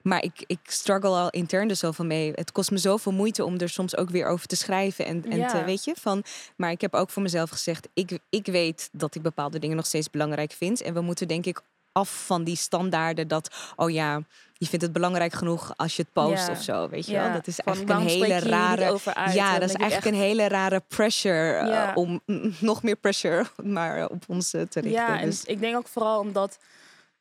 maar 0.02 0.24
ik, 0.24 0.44
ik 0.48 0.60
struggle 0.64 1.10
al 1.10 1.30
intern 1.30 1.70
er 1.70 1.76
zoveel 1.76 2.06
mee. 2.06 2.32
Het 2.36 2.52
kost 2.52 2.72
me 2.72 2.78
zoveel 2.78 3.12
moeite 3.12 3.44
om 3.46 3.58
er 3.58 3.70
soms 3.70 3.98
ook 3.98 4.10
weer 4.10 4.28
over 4.28 4.48
te 4.48 4.56
schrijven. 4.56 5.06
En, 5.06 5.26
en 5.30 5.38
Ja. 5.38 5.48
te, 5.48 5.64
weet 5.64 5.84
je, 5.84 5.94
van. 6.00 6.24
Maar 6.56 6.72
ik 6.72 6.82
heb 6.82 6.94
ook 6.94 7.10
voor 7.10 7.22
mezelf 7.22 7.50
gezegd, 7.50 7.88
ik, 7.94 8.20
ik 8.30 8.46
weet 8.46 8.90
dat 8.92 9.16
ik 9.16 9.22
bepaalde 9.22 9.60
dingen 9.60 9.76
nog 9.76 9.86
steeds 9.86 10.10
belangrijk 10.10 10.52
vind. 10.52 10.82
En 10.82 10.94
we 10.94 11.02
moeten 11.02 11.28
denk 11.28 11.46
ik 11.46 11.62
af 11.92 12.26
van 12.26 12.44
die 12.44 12.56
standaarden 12.56 13.28
dat, 13.28 13.74
oh 13.76 13.90
ja, 13.90 14.22
je 14.54 14.66
vindt 14.66 14.86
het 14.86 14.94
belangrijk 14.94 15.34
genoeg 15.34 15.74
als 15.76 15.96
je 15.96 16.02
het 16.02 16.14
post 16.14 16.50
of 16.50 16.62
zo, 16.62 16.90
weet 16.90 17.06
je 17.06 17.14
wel. 17.14 17.34
Dat 17.34 17.48
is 17.48 17.60
eigenlijk 17.60 18.00
een 18.00 18.08
hele 18.08 18.40
rare... 18.40 19.00
uit? 19.14 19.34
Ja, 19.34 19.60
dat 19.60 19.70
is 19.70 19.76
eigenlijk 19.76 20.16
een 20.16 20.22
hele 20.22 20.48
rare 20.48 20.84
pressure 20.88 21.58
eh, 21.58 21.92
om 21.96 22.22
nog 22.60 22.84
meer 22.84 22.96
pressure 22.96 23.46
maar 23.64 23.98
eh, 23.98 24.06
op 24.10 24.24
ons 24.28 24.54
eh, 24.54 24.62
te 24.62 24.80
richten. 24.80 25.02
Ja, 25.02 25.20
en 25.20 25.26
dus, 25.26 25.44
ik 25.44 25.60
denk 25.60 25.76
ook 25.76 25.88
vooral 25.88 26.20
omdat 26.20 26.58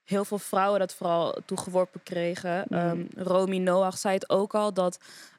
heel 0.06 0.25
veel 0.25 0.38
vrouwen 0.38 0.78
dat 0.80 0.94
vooral 0.94 1.38
toegeworpen 1.44 2.02
kregen. 2.02 2.64
Mhm. 2.68 2.80
Ehm, 2.80 3.00
Romy 3.16 3.58
Noach 3.58 3.98
zei 3.98 4.14
het 4.14 4.30
ook 4.30 4.54
al, 4.54 4.72
dat 4.75 4.98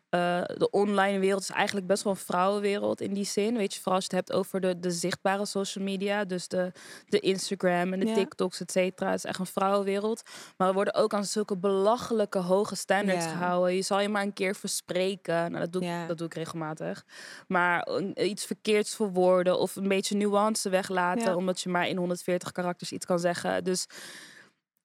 eh, 0.10 0.42
de 0.58 0.70
online 0.70 1.20
wereld 1.20 1.42
is 1.42 1.50
eigenlijk 1.50 1.88
best 1.88 2.04
wel 2.04 2.14
een 2.14 2.20
vrouwenwereld 2.20 3.02
in 3.02 3.14
die 3.14 3.26
zin. 3.26 3.58
Weet 3.58 3.74
je, 3.74 3.80
vooral 3.80 3.96
als 3.96 4.06
je 4.10 4.16
het 4.16 4.28
hebt 4.28 4.40
over 4.40 4.62
de, 4.62 4.80
de 4.80 4.92
zichtbare 4.92 5.46
social 5.46 5.84
media. 5.84 6.26
Dus 6.26 6.48
de, 6.48 6.72
de 7.08 7.20
Instagram 7.20 7.94
en 7.94 8.00
de 8.00 8.06
Ja. 8.06 8.14
TikToks, 8.14 8.62
et 8.62 8.72
cetera. 8.72 9.10
Het 9.10 9.18
is 9.18 9.26
echt 9.26 9.40
een 9.40 9.46
vrouwenwereld. 9.46 10.22
Maar 10.58 10.68
we 10.68 10.74
worden 10.74 10.94
ook 10.94 11.14
aan 11.14 11.26
zulke 11.26 11.58
belachelijke 11.58 12.38
hoge 12.40 12.76
standards 12.76 13.26
Ja. 13.26 13.32
gehouden. 13.32 13.76
Je 13.76 13.82
zal 13.82 14.00
je 14.00 14.10
maar 14.10 14.24
een 14.24 14.34
keer 14.34 14.56
verspreken. 14.56 15.52
Nou, 15.52 15.60
dat 15.64 15.72
doe, 15.72 15.82
ik, 15.82 15.88
Ja. 15.88 16.06
dat 16.08 16.18
doe 16.18 16.28
ik 16.28 16.34
regelmatig. 16.34 17.06
Maar 17.48 17.88
iets 18.16 18.46
verkeerds 18.46 18.96
verwoorden 18.96 19.60
of 19.60 19.76
een 19.76 19.88
beetje 19.88 20.16
nuance 20.16 20.70
weglaten. 20.70 21.36
Omdat 21.36 21.62
je 21.62 21.70
maar 21.70 21.88
in 21.88 21.98
140 21.98 22.52
karakters 22.52 22.92
iets 22.92 23.06
kan 23.06 23.20
zeggen. 23.20 23.64
Dus 23.64 23.88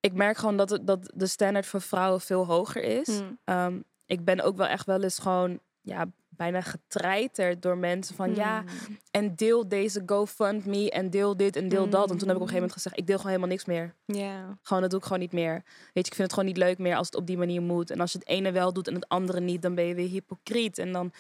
ik 0.03 0.13
merk 0.13 0.37
gewoon 0.37 0.57
dat, 0.57 0.71
het, 0.71 0.87
dat 0.87 1.11
de 1.15 1.27
standaard 1.27 1.67
voor 1.67 1.81
vrouwen 1.81 2.21
veel 2.21 2.47
hoger 2.47 2.83
is. 2.83 3.09
Mm. 3.09 3.39
Ehm, 3.45 3.81
ik 4.07 4.25
ben 4.25 4.41
ook 4.41 4.57
wel 4.57 4.67
echt 4.67 4.87
wel 4.87 5.03
eens 5.03 5.19
gewoon 5.19 5.59
ja, 5.81 6.07
bijna 6.29 6.61
getreiterd 6.61 7.63
door 7.63 7.77
mensen 7.79 8.15
van 8.15 8.35
ja, 8.35 8.61
Mm. 8.61 8.99
en 9.11 9.35
deel 9.35 9.69
deze 9.69 10.03
GoFundMe 10.07 10.91
en 10.91 11.11
deel 11.11 11.37
dit 11.37 11.57
en 11.57 11.69
deel 11.69 11.89
dat. 11.89 12.11
En 12.11 12.19
toen 12.19 12.29
heb 12.29 12.37
ik 12.37 12.43
op 12.43 12.49
een 12.49 12.55
gegeven 12.55 12.55
moment 12.55 12.73
gezegd, 12.73 12.99
ik 12.99 13.07
deel 13.07 13.17
gewoon 13.17 13.31
helemaal 13.33 13.53
niks 13.55 13.65
meer. 13.65 13.95
Ja. 14.05 14.59
Gewoon, 14.63 14.83
dat 14.83 14.91
doe 14.91 14.99
ik 15.01 15.05
gewoon 15.07 15.21
niet 15.21 15.33
meer. 15.33 15.53
Weet 15.65 15.65
je, 15.93 16.01
ik 16.01 16.15
vind 16.15 16.19
het 16.19 16.33
gewoon 16.33 16.49
niet 16.49 16.57
leuk 16.57 16.79
meer 16.79 16.97
als 16.97 17.07
het 17.07 17.17
op 17.17 17.27
die 17.27 17.39
manier 17.39 17.63
moet. 17.63 17.91
En 17.91 18.01
als 18.01 18.13
je 18.13 18.19
het 18.19 18.29
ene 18.29 18.53
wel 18.53 18.73
doet 18.73 18.89
en 18.89 18.95
het 18.95 19.09
andere 19.09 19.41
niet, 19.41 19.63
dan 19.63 19.75
ben 19.75 19.85
je 19.85 19.95
weer 19.95 20.09
hypocriet. 20.09 20.79
En 20.79 20.93
dan 20.93 21.13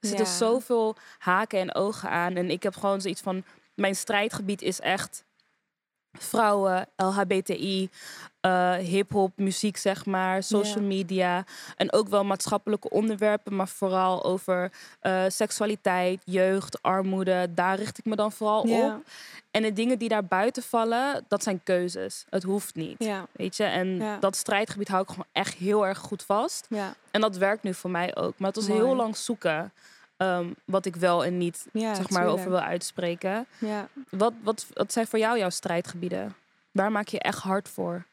zitten 0.00 0.26
Ja. 0.26 0.32
zoveel 0.32 0.96
haken 1.18 1.58
en 1.58 1.74
ogen 1.74 2.10
aan. 2.10 2.36
En 2.36 2.50
ik 2.50 2.62
heb 2.62 2.76
gewoon 2.76 3.00
zoiets 3.00 3.20
van, 3.20 3.44
mijn 3.74 3.96
strijdgebied 3.96 4.62
is 4.62 4.80
echt 4.80 5.24
vrouwen, 6.12 6.86
LHBTI, 6.96 7.88
eh 8.40 8.74
hip-hop, 8.74 9.32
muziek, 9.36 9.76
zeg 9.76 10.06
maar, 10.06 10.42
social 10.42 10.84
media. 10.84 11.44
En 11.76 11.92
ook 11.92 12.08
wel 12.08 12.24
maatschappelijke 12.24 12.90
onderwerpen, 12.90 13.56
maar 13.56 13.68
vooral 13.68 14.24
over 14.24 14.72
eh, 15.00 15.24
seksualiteit, 15.28 16.22
jeugd, 16.24 16.82
armoede. 16.82 17.48
Daar 17.54 17.76
richt 17.76 17.98
ik 17.98 18.04
me 18.04 18.16
dan 18.16 18.32
vooral 18.32 18.60
op. 18.60 19.02
En 19.50 19.62
de 19.62 19.72
dingen 19.72 19.98
die 19.98 20.08
daar 20.08 20.24
buiten 20.24 20.62
vallen, 20.62 21.24
dat 21.28 21.42
zijn 21.42 21.60
keuzes. 21.62 22.24
Het 22.30 22.42
hoeft 22.42 22.74
niet. 22.74 22.96
Weet 23.32 23.56
je, 23.56 23.64
en 23.64 23.98
dat 24.20 24.36
strijdgebied 24.36 24.88
hou 24.88 25.02
ik 25.02 25.08
gewoon 25.08 25.26
echt 25.32 25.54
heel 25.54 25.86
erg 25.86 25.98
goed 25.98 26.22
vast. 26.22 26.66
En 27.10 27.20
dat 27.20 27.36
werkt 27.36 27.62
nu 27.62 27.74
voor 27.74 27.90
mij 27.90 28.16
ook. 28.16 28.38
Maar 28.38 28.48
het 28.48 28.56
was 28.56 28.68
Mooi. 28.68 28.80
heel 28.80 28.96
lang 28.96 29.16
zoeken 29.16 29.72
ehm, 30.20 30.50
wat 30.64 30.86
ik 30.86 30.96
wel 30.96 31.24
en 31.24 31.38
niet 31.38 31.66
Ja, 31.72 31.94
zeg 31.94 32.10
maar, 32.10 32.26
over 32.26 32.50
wil 32.50 32.60
uitspreken. 32.60 33.46
Ja. 33.58 33.88
Wat, 34.10 34.32
wat, 34.42 34.66
wat 34.72 34.92
zijn 34.92 35.06
voor 35.06 35.18
jou 35.18 35.38
jouw 35.38 35.50
strijdgebieden? 35.50 36.34
Waar 36.70 36.92
maak 36.92 37.08
je 37.08 37.18
echt 37.18 37.38
hard 37.38 37.68
voor? 37.68 38.04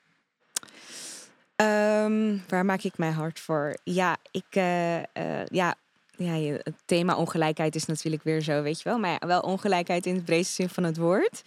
Ehm, 1.56 2.38
waar 2.48 2.66
maak 2.66 2.82
ik 2.82 2.98
mij 2.98 3.12
hard 3.12 3.40
voor? 3.40 3.78
Ja, 3.84 4.18
ik, 4.32 4.46
eh, 4.50 4.98
eh, 4.98 5.46
ja, 5.46 5.76
ja, 6.18 6.58
het 6.64 6.76
thema 6.86 7.16
ongelijkheid 7.16 7.76
is 7.76 7.86
natuurlijk 7.86 8.24
weer 8.24 8.42
zo, 8.42 8.62
weet 8.62 8.82
je 8.82 8.90
wel. 8.90 9.00
Maar 9.00 9.18
ja, 9.20 9.28
wel 9.28 9.40
ongelijkheid 9.40 10.06
in 10.06 10.16
het 10.16 10.26
breedste 10.26 10.54
zin 10.54 10.70
van 10.70 10.84
het 10.84 10.98
woord. 10.98 11.42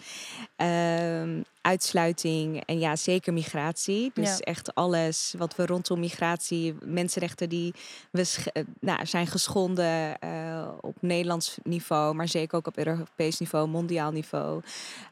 Ehm, 0.57 1.43
uitsluiting 1.63 2.63
en 2.67 2.79
ja, 2.79 2.97
zeker 2.97 3.33
migratie. 3.33 4.11
Dus 4.15 4.29
Ja. 4.29 4.39
echt 4.39 4.75
alles 4.75 5.35
wat 5.39 5.57
we 5.57 5.67
rondom 5.67 6.01
migratie, 6.01 6.75
mensenrechten 6.85 7.49
die 7.49 7.75
we 8.11 8.35
eh, 8.53 8.63
nou, 8.81 9.07
zijn 9.07 9.27
geschonden 9.27 10.19
eh, 10.19 10.69
op 10.81 10.97
Nederlands 11.01 11.59
niveau, 11.63 12.15
maar 12.15 12.29
zeker 12.29 12.57
ook 12.59 12.67
op 12.67 12.79
Europees 12.79 13.39
niveau, 13.39 13.69
mondiaal 13.69 14.11
niveau. 14.11 14.63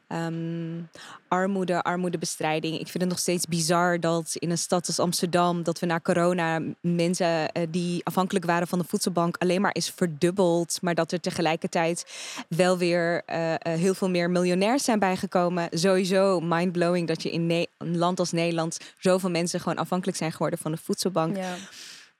Ehm, 0.07 0.81
armoede, 1.27 1.81
armoedebestrijding. 1.81 2.73
Ik 2.73 2.87
vind 2.87 3.03
het 3.03 3.09
nog 3.09 3.19
steeds 3.19 3.45
bizar 3.45 3.99
dat 3.99 4.35
in 4.35 4.49
een 4.49 4.57
stad 4.57 4.87
als 4.87 4.99
Amsterdam, 4.99 5.63
dat 5.63 5.79
we 5.79 5.85
na 5.85 5.99
corona 5.99 6.61
mensen 6.81 7.51
eh, 7.51 7.63
die 7.69 8.05
afhankelijk 8.05 8.45
waren 8.45 8.67
van 8.67 8.79
de 8.79 8.85
voedselbank 8.87 9.37
alleen 9.37 9.61
maar 9.61 9.75
is 9.75 9.89
verdubbeld, 9.89 10.77
maar 10.81 10.95
dat 10.95 11.11
er 11.11 11.19
tegelijkertijd 11.19 12.05
wel 12.47 12.77
weer 12.77 13.23
heel 13.59 13.93
veel 13.93 14.09
meer 14.09 14.29
miljonairs 14.29 14.83
zijn 14.83 14.99
bijgekomen. 14.99 15.67
Sowieso 15.71 16.39
mindblowing 16.55 17.07
dat 17.07 17.23
je 17.23 17.31
in 17.31 17.45
Ne- 17.47 17.67
een 17.77 17.97
land 17.97 18.19
als 18.19 18.31
Nederland 18.31 18.77
zoveel 18.97 19.29
mensen 19.29 19.59
gewoon 19.59 19.77
afhankelijk 19.77 20.17
zijn 20.17 20.31
geworden 20.31 20.59
van 20.59 20.71
de 20.71 20.77
voedselbank 20.77 21.35
Ja. 21.37 21.55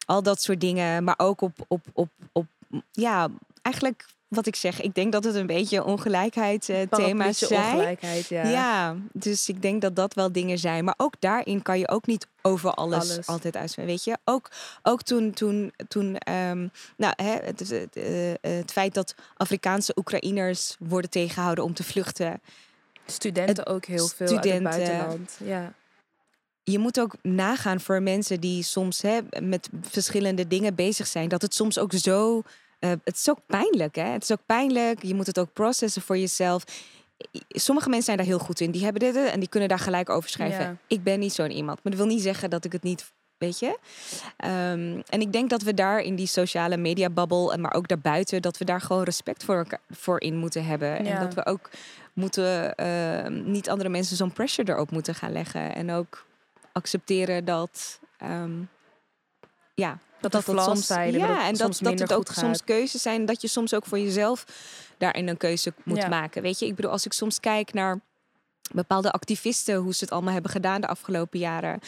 al 0.05 0.23
dat 0.23 0.41
soort 0.41 0.61
dingen. 0.61 1.03
Maar 1.03 1.15
ook 1.17 1.41
op, 1.41 1.57
op, 1.67 1.85
op, 1.93 2.09
op 2.31 2.45
ja, 2.91 3.27
eigenlijk 3.61 4.05
wat 4.29 4.45
ik 4.45 4.55
zeg. 4.55 4.81
Ik 4.81 4.95
denk 4.95 5.11
dat 5.11 5.23
het 5.23 5.35
een 5.35 5.45
beetje 5.47 5.83
ongelijkheid 5.83 6.69
eh, 6.69 6.81
thema's 6.89 7.37
zijn. 7.37 7.73
ongelijkheid, 7.73 8.27
ja. 8.27 8.43
Ja. 8.47 8.95
dus 9.13 9.49
ik 9.49 9.61
denk 9.61 9.81
dat 9.81 9.95
dat 9.95 10.13
wel 10.13 10.31
dingen 10.31 10.57
zijn. 10.57 10.83
Maar 10.83 10.93
ook 10.97 11.13
daarin 11.19 11.61
kan 11.61 11.79
je 11.79 11.87
ook 11.89 12.05
niet 12.05 12.27
over 12.41 12.71
alles, 12.73 13.11
Alles. 13.11 13.27
altijd 13.27 13.55
uitspreken. 13.55 13.91
Weet 13.91 14.03
je, 14.03 14.17
ook, 14.25 14.49
ook 14.83 15.01
toen, 15.01 15.31
toen, 15.33 15.73
toen 15.87 16.17
ehm, 16.17 16.67
nou, 16.97 17.13
hè, 17.15 17.31
het, 17.31 17.59
het, 17.59 17.69
het, 17.69 17.95
eh, 17.95 18.51
het 18.51 18.71
feit 18.71 18.93
dat 18.93 19.15
Afrikaanse 19.37 19.93
Oekraïners 19.95 20.75
worden 20.79 21.09
tegengehouden 21.09 21.63
om 21.63 21.73
te 21.73 21.83
vluchten. 21.83 22.41
Studenten 23.11 23.65
ook 23.65 23.85
heel 23.85 24.07
veel 24.07 24.27
uit 24.27 24.29
het 24.29 24.39
studenten. 24.45 24.63
buitenland. 24.63 25.37
Ja. 25.43 25.73
je 26.63 26.79
moet 26.79 26.99
ook 26.99 27.15
nagaan 27.21 27.79
voor 27.79 28.01
mensen 28.01 28.39
die 28.39 28.63
soms 28.63 29.01
hè, 29.01 29.19
met 29.41 29.69
verschillende 29.81 30.47
dingen 30.47 30.75
bezig 30.75 31.07
zijn. 31.07 31.29
Dat 31.29 31.41
het 31.41 31.53
soms 31.53 31.77
ook 31.77 31.93
zo. 31.93 32.41
eh, 32.79 32.89
het 33.03 33.15
is 33.15 33.29
ook 33.29 33.39
pijnlijk, 33.45 33.95
hè? 33.95 34.03
Het 34.03 34.23
is 34.23 34.31
ook 34.31 34.45
pijnlijk. 34.45 35.03
Je 35.03 35.15
moet 35.15 35.27
het 35.27 35.39
ook 35.39 35.53
processen 35.53 36.01
voor 36.01 36.17
jezelf. 36.17 36.63
sommige 37.49 37.87
mensen 37.89 38.05
zijn 38.05 38.17
daar 38.17 38.25
heel 38.25 38.45
goed 38.45 38.59
in. 38.59 38.71
Die 38.71 38.83
hebben 38.83 39.01
dit 39.01 39.15
en 39.15 39.39
die 39.39 39.49
kunnen 39.49 39.69
daar 39.69 39.79
gelijk 39.79 40.09
over 40.09 40.29
schrijven. 40.29 40.61
Ja. 40.63 40.75
Ik 40.87 41.03
ben 41.03 41.19
niet 41.19 41.33
zo'n 41.33 41.51
iemand. 41.51 41.79
Maar 41.83 41.91
dat 41.91 42.01
wil 42.01 42.11
niet 42.11 42.21
zeggen 42.21 42.49
dat 42.49 42.65
ik 42.65 42.71
het 42.71 42.83
niet, 42.83 43.11
weet 43.37 43.59
je. 43.59 43.77
Ehm, 44.37 45.01
en 45.09 45.21
ik 45.21 45.31
denk 45.31 45.49
dat 45.49 45.61
we 45.61 45.73
daar 45.73 45.99
in 45.99 46.15
die 46.15 46.27
sociale 46.27 46.77
media 46.77 47.09
bubble, 47.09 47.51
en 47.53 47.61
maar 47.61 47.73
ook 47.73 47.87
daarbuiten, 47.87 48.41
dat 48.41 48.57
we 48.57 48.65
daar 48.65 48.81
gewoon 48.81 49.03
respect 49.03 49.43
voor, 49.43 49.67
voor 49.89 50.21
in 50.21 50.37
moeten 50.37 50.65
hebben. 50.65 50.89
Ja. 51.03 51.09
En 51.11 51.19
dat 51.19 51.33
we 51.33 51.45
ook 51.45 51.69
moeten, 52.19 52.75
ehm, 52.75 53.51
niet 53.51 53.69
andere 53.69 53.89
mensen 53.89 54.15
zo'n 54.15 54.33
pressure 54.33 54.71
erop 54.71 54.91
moeten 54.91 55.15
gaan 55.15 55.31
leggen. 55.31 55.75
En 55.75 55.91
ook 55.91 56.25
accepteren 56.71 57.45
dat, 57.45 57.99
ehm, 58.17 58.51
ja, 59.75 59.97
Dat 60.21 60.33
er 60.33 60.41
flaws 60.41 60.85
zijn 60.85 61.13
ja, 61.13 61.27
dat 61.27 61.37
en 61.45 61.49
dat, 61.51 61.57
soms 61.59 61.79
dat 61.79 61.99
het 61.99 62.13
ook 62.13 62.27
soms 62.31 62.63
keuzes 62.63 63.01
zijn. 63.01 63.25
Dat 63.25 63.41
je 63.41 63.47
soms 63.47 63.73
ook 63.73 63.85
voor 63.85 63.99
jezelf 63.99 64.45
daarin 64.97 65.27
een 65.27 65.37
keuze 65.37 65.73
moet 65.83 65.97
Ja. 65.97 66.07
maken. 66.07 66.41
Weet 66.41 66.59
je, 66.59 66.65
ik 66.65 66.75
bedoel, 66.75 66.91
als 66.91 67.05
ik 67.05 67.13
soms 67.13 67.39
kijk 67.39 67.73
naar 67.73 67.99
bepaalde 68.73 69.11
activisten, 69.11 69.75
hoe 69.75 69.93
ze 69.93 70.03
het 70.03 70.13
allemaal 70.13 70.33
hebben 70.33 70.51
gedaan 70.51 70.81
de 70.81 70.87
afgelopen 70.87 71.39
jaren, 71.39 71.79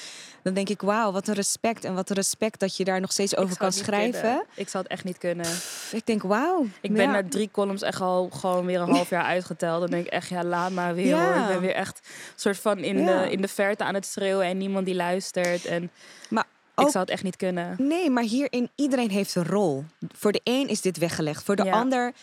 dan 0.43 0.53
denk 0.53 0.69
ik, 0.69 0.81
wauw, 0.81 1.12
wat 1.12 1.27
een 1.27 1.34
respect. 1.34 1.84
En 1.86 1.93
wat 1.93 2.10
een 2.10 2.15
respect 2.15 2.60
dat 2.60 2.77
je 2.77 2.84
daar 2.84 2.99
nog 3.01 3.12
steeds 3.12 3.36
over 3.38 3.57
kan 3.57 3.71
schrijven. 3.71 4.21
kunnen. 4.21 4.45
Ik 4.55 4.69
zou 4.69 4.84
het 4.84 4.91
echt 4.91 5.03
niet 5.03 5.17
kunnen. 5.17 5.45
Ik 5.91 6.05
denk, 6.05 6.21
wauw. 6.21 6.65
Ik 6.81 6.93
ben 6.93 7.01
ja. 7.05 7.12
na 7.12 7.23
drie 7.29 7.49
columns 7.51 7.81
echt 7.81 8.01
al 8.01 8.29
gewoon 8.29 8.65
weer 8.65 8.79
een 8.81 8.89
half 8.89 9.10
jaar 9.10 9.23
uitgeteld. 9.23 9.81
Dan 9.81 9.89
denk 9.89 10.05
ik 10.05 10.12
echt, 10.12 10.29
ja, 10.29 10.43
laat 10.43 10.71
maar 10.71 10.95
weer 10.95 11.05
Ja. 11.07 11.34
hoor. 11.34 11.41
Ik 11.41 11.47
ben 11.47 11.62
weer 11.62 11.75
echt 11.75 12.07
soort 12.36 12.57
van 12.60 12.77
in, 12.77 12.97
Ja. 12.99 13.21
de, 13.23 13.31
in 13.31 13.41
de 13.41 13.47
verte 13.47 13.84
aan 13.84 13.93
het 13.93 14.05
schreeuwen 14.05 14.45
en 14.45 14.57
niemand 14.57 14.86
die 14.86 14.95
luistert. 14.95 15.65
En 15.65 15.91
Maar 16.29 16.45
ik 16.75 16.88
zou 16.88 16.99
het 16.99 17.10
echt 17.10 17.23
niet 17.23 17.36
kunnen. 17.36 17.75
Nee, 17.77 18.10
maar 18.10 18.23
hierin, 18.23 18.69
iedereen 18.75 19.10
heeft 19.10 19.36
een 19.36 19.45
rol. 19.47 19.84
Voor 20.17 20.31
de 20.31 20.41
een 20.43 20.67
is 20.67 20.81
dit 20.81 20.97
weggelegd. 20.97 21.43
Voor 21.43 21.55
de 21.55 21.63
Ja. 21.63 21.71
ander, 21.71 22.13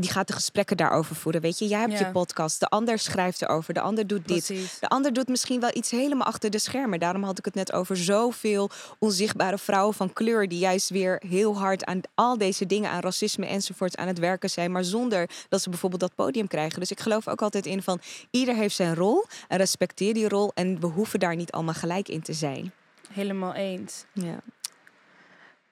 die 0.00 0.10
gaat 0.10 0.26
de 0.26 0.32
gesprekken 0.32 0.76
daarover 0.76 1.16
voeren. 1.16 1.40
Weet 1.40 1.58
je, 1.58 1.66
jij 1.66 1.80
hebt 1.80 1.92
Ja. 1.92 1.98
je 1.98 2.10
podcast. 2.12 2.60
De 2.60 2.66
ander 2.66 2.98
schrijft 2.98 3.42
erover. 3.42 3.74
De 3.74 3.80
ander 3.80 4.06
doet 4.06 4.28
dit. 4.28 4.44
Precies. 4.46 4.78
De 4.78 4.88
ander 4.88 5.12
doet 5.12 5.28
misschien 5.28 5.60
wel 5.60 5.70
iets 5.72 5.90
helemaal 5.90 6.26
achter 6.26 6.50
de 6.50 6.58
schermen. 6.58 6.98
Daarom 6.98 7.22
had 7.22 7.38
ik 7.38 7.44
het 7.44 7.54
net 7.54 7.72
over 7.72 7.96
zoveel 7.96 8.70
onzichtbare 8.98 9.58
vrouwen 9.58 9.94
van 9.94 10.12
kleur... 10.12 10.48
die 10.48 10.58
juist 10.58 10.90
weer 10.90 11.22
heel 11.28 11.58
hard 11.58 11.84
aan 11.84 12.00
al 12.14 12.38
deze 12.38 12.66
dingen, 12.66 12.90
aan 12.90 13.00
racisme 13.00 13.46
enzovoorts 13.46 13.96
aan 13.96 14.06
het 14.06 14.18
werken 14.18 14.50
zijn... 14.50 14.72
maar 14.72 14.84
zonder 14.84 15.30
dat 15.48 15.62
ze 15.62 15.70
bijvoorbeeld 15.70 16.00
dat 16.00 16.14
podium 16.14 16.46
krijgen. 16.48 16.80
Dus 16.80 16.90
ik 16.90 17.00
geloof 17.00 17.28
ook 17.28 17.42
altijd 17.42 17.66
in 17.66 17.82
van 17.82 18.00
ieder 18.30 18.54
heeft 18.54 18.74
zijn 18.76 18.94
rol... 18.94 19.26
en 19.48 19.58
respecteer 19.58 20.14
die 20.14 20.28
rol 20.28 20.50
en 20.54 20.80
we 20.80 20.86
hoeven 20.86 21.20
daar 21.20 21.36
niet 21.36 21.52
allemaal 21.52 21.74
gelijk 21.74 22.08
in 22.08 22.22
te 22.22 22.32
zijn. 22.32 22.72
Helemaal 23.12 23.54
eens. 23.54 24.04
Ja, 24.12 24.40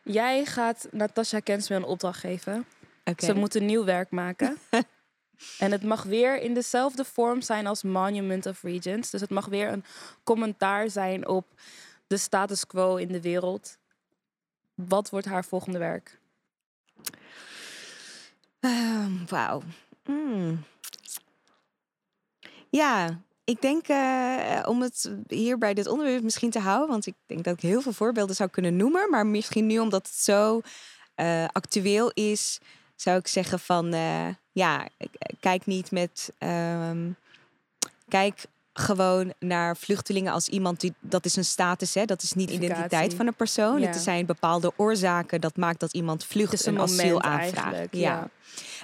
Jij 0.03 0.45
gaat 0.45 0.89
Natasha 0.91 1.41
Kensmil 1.41 1.79
een 1.79 1.85
opdracht 1.85 2.21
geven. 2.21 2.67
Ze 3.17 3.35
moeten 3.35 3.67
nieuw 3.67 3.85
werk 3.85 4.11
maken. 4.11 4.59
en 5.59 5.73
het 5.73 5.83
mag 5.83 6.03
weer 6.03 6.41
in 6.41 6.55
dezelfde 6.55 7.05
vorm 7.05 7.41
zijn 7.41 7.67
als 7.67 7.83
Monument 7.83 8.47
of 8.47 8.63
Regents. 8.63 9.11
Dus 9.11 9.21
het 9.21 9.31
mag 9.31 9.47
weer 9.47 9.69
een 9.69 9.85
commentaar 10.25 10.91
zijn 10.91 11.29
op 11.29 11.47
de 12.07 12.17
status 12.17 12.67
quo 12.67 12.97
in 12.97 13.09
de 13.09 13.21
wereld. 13.21 13.79
Wat 14.75 15.11
wordt 15.11 15.27
haar 15.27 15.45
volgende 15.45 15.79
werk? 15.79 16.19
Ehm, 18.61 19.27
Wauw. 19.29 19.63
Mm. 20.05 20.65
Ja, 22.69 23.21
ik 23.45 23.61
denk 23.61 23.89
eh, 23.89 24.63
om 24.65 24.83
het 24.83 25.11
hier 25.27 25.59
bij 25.59 25.75
dit 25.75 25.87
onderwerp 25.87 26.23
misschien 26.23 26.51
te 26.51 26.59
houden, 26.59 26.89
want 26.89 27.07
ik 27.07 27.15
denk 27.27 27.45
dat 27.45 27.55
ik 27.55 27.61
heel 27.61 27.81
veel 27.81 27.93
voorbeelden 27.93 28.37
zou 28.37 28.51
kunnen 28.51 28.77
noemen, 28.77 29.11
maar 29.11 29.27
misschien 29.27 29.67
nu 29.67 29.79
omdat 29.79 30.07
het 30.07 30.17
zo 30.17 30.61
eh, 31.15 31.45
actueel 31.53 32.11
is, 32.15 32.61
zou 32.97 33.19
ik 33.19 33.27
zeggen 33.27 33.59
van 33.59 33.93
eh, 33.93 34.27
ja, 34.53 34.85
k- 34.99 35.33
kijk 35.41 35.67
niet 35.67 35.91
met, 35.91 36.33
ehm, 36.39 37.11
kijk 38.09 38.45
gewoon 38.73 39.33
naar 39.39 39.77
vluchtelingen 39.77 40.33
als 40.33 40.49
iemand 40.49 40.81
die 40.81 40.95
dat 41.01 41.25
is 41.25 41.37
een 41.37 41.45
status, 41.45 41.95
hè? 41.95 42.05
dat 42.05 42.23
is 42.23 42.33
niet 42.33 42.51
identiteit 42.51 43.15
van 43.15 43.27
een 43.27 43.35
persoon. 43.35 43.81
Ja. 43.81 43.87
Het 43.87 43.97
zijn 43.97 44.27
bepaalde 44.27 44.73
oorzaken 44.77 45.41
dat 45.41 45.57
maakt 45.57 45.81
dat 45.81 45.93
iemand 45.93 46.25
vlucht 46.25 46.67
een 46.67 46.75
en 46.77 46.81
asiel 46.81 47.23
aanvraagt. 47.23 47.89
ja. 47.91 47.99
Ja. 48.01 48.29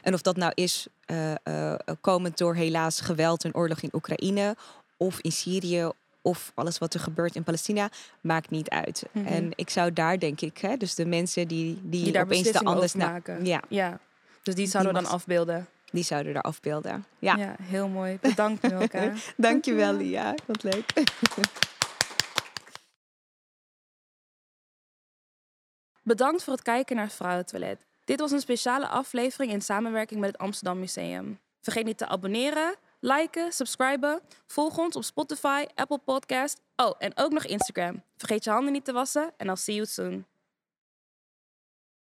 En 0.02 0.14
of 0.14 0.22
dat 0.22 0.36
nou 0.36 0.52
is 0.54 0.86
eh, 1.04 1.34
eh, 1.42 1.78
komend 2.00 2.38
door 2.38 2.54
helaas 2.54 3.00
geweld 3.00 3.44
en 3.44 3.54
oorlog 3.54 3.80
in 3.80 3.90
Oekraïne 3.92 4.56
of 4.96 5.20
in 5.20 5.32
Syrië 5.32 5.90
of 6.22 6.52
alles 6.54 6.78
wat 6.78 6.94
er 6.94 7.00
gebeurt 7.00 7.34
in 7.34 7.42
Palestina, 7.42 7.88
maakt 8.20 8.50
niet 8.50 8.68
uit. 8.70 9.02
Mhm. 9.12 9.26
En 9.26 9.50
ik 9.54 9.70
zou 9.70 9.92
daar 9.92 10.18
denk 10.18 10.40
ik, 10.40 10.58
hè, 10.58 10.76
dus 10.76 10.94
de 10.94 11.06
mensen 11.06 11.48
die, 11.48 11.80
die, 11.82 12.02
Die 12.02 12.12
daar 12.12 12.22
opeens 12.24 12.52
de 12.52 12.58
anders 12.60 12.94
maken. 12.94 13.44
ja, 13.44 13.62
Ja. 13.68 13.98
Dus 14.42 14.54
die 14.54 14.66
zouden 14.66 14.94
we 14.94 15.00
dan 15.02 15.10
afbeelden. 15.10 15.66
die 15.90 16.04
zouden 16.04 16.34
er 16.34 16.40
afbeelden. 16.42 17.04
Ja, 17.18 17.36
Ja, 17.36 17.56
heel 17.62 17.88
mooi. 17.88 18.18
Bedankt 18.20 18.62
Milka. 18.62 19.12
dankjewel 19.36 19.92
Lia. 19.94 20.34
Wat 20.46 20.62
leuk. 20.62 20.84
Bedankt 26.02 26.42
voor 26.44 26.52
het 26.52 26.62
kijken 26.62 26.96
naar 26.96 27.10
Vrouwentoilet. 27.10 27.84
Dit 28.04 28.20
was 28.20 28.30
een 28.30 28.40
speciale 28.40 28.86
aflevering 28.86 29.52
in 29.52 29.60
samenwerking 29.62 30.20
met 30.20 30.32
het 30.32 30.40
Amsterdam 30.40 30.78
Museum. 30.78 31.38
Vergeet 31.60 31.84
niet 31.84 31.98
te 31.98 32.06
abonneren, 32.06 32.74
liken, 33.02 33.52
subscriben. 33.52 34.20
Volg 34.46 34.78
ons 34.78 34.96
op 34.96 35.04
Spotify, 35.04 35.64
Apple 35.74 35.98
Podcast. 35.98 36.60
Oh, 36.76 36.94
en 36.98 37.12
ook 37.14 37.32
nog 37.32 37.44
Instagram. 37.44 38.02
Vergeet 38.16 38.44
je 38.44 38.50
handen 38.50 38.72
niet 38.72 38.84
te 38.84 38.92
wassen 38.92 39.32
en 39.36 39.46
I'll 39.46 39.56
see 39.56 39.74
you 39.74 39.86
soon. 39.86 40.31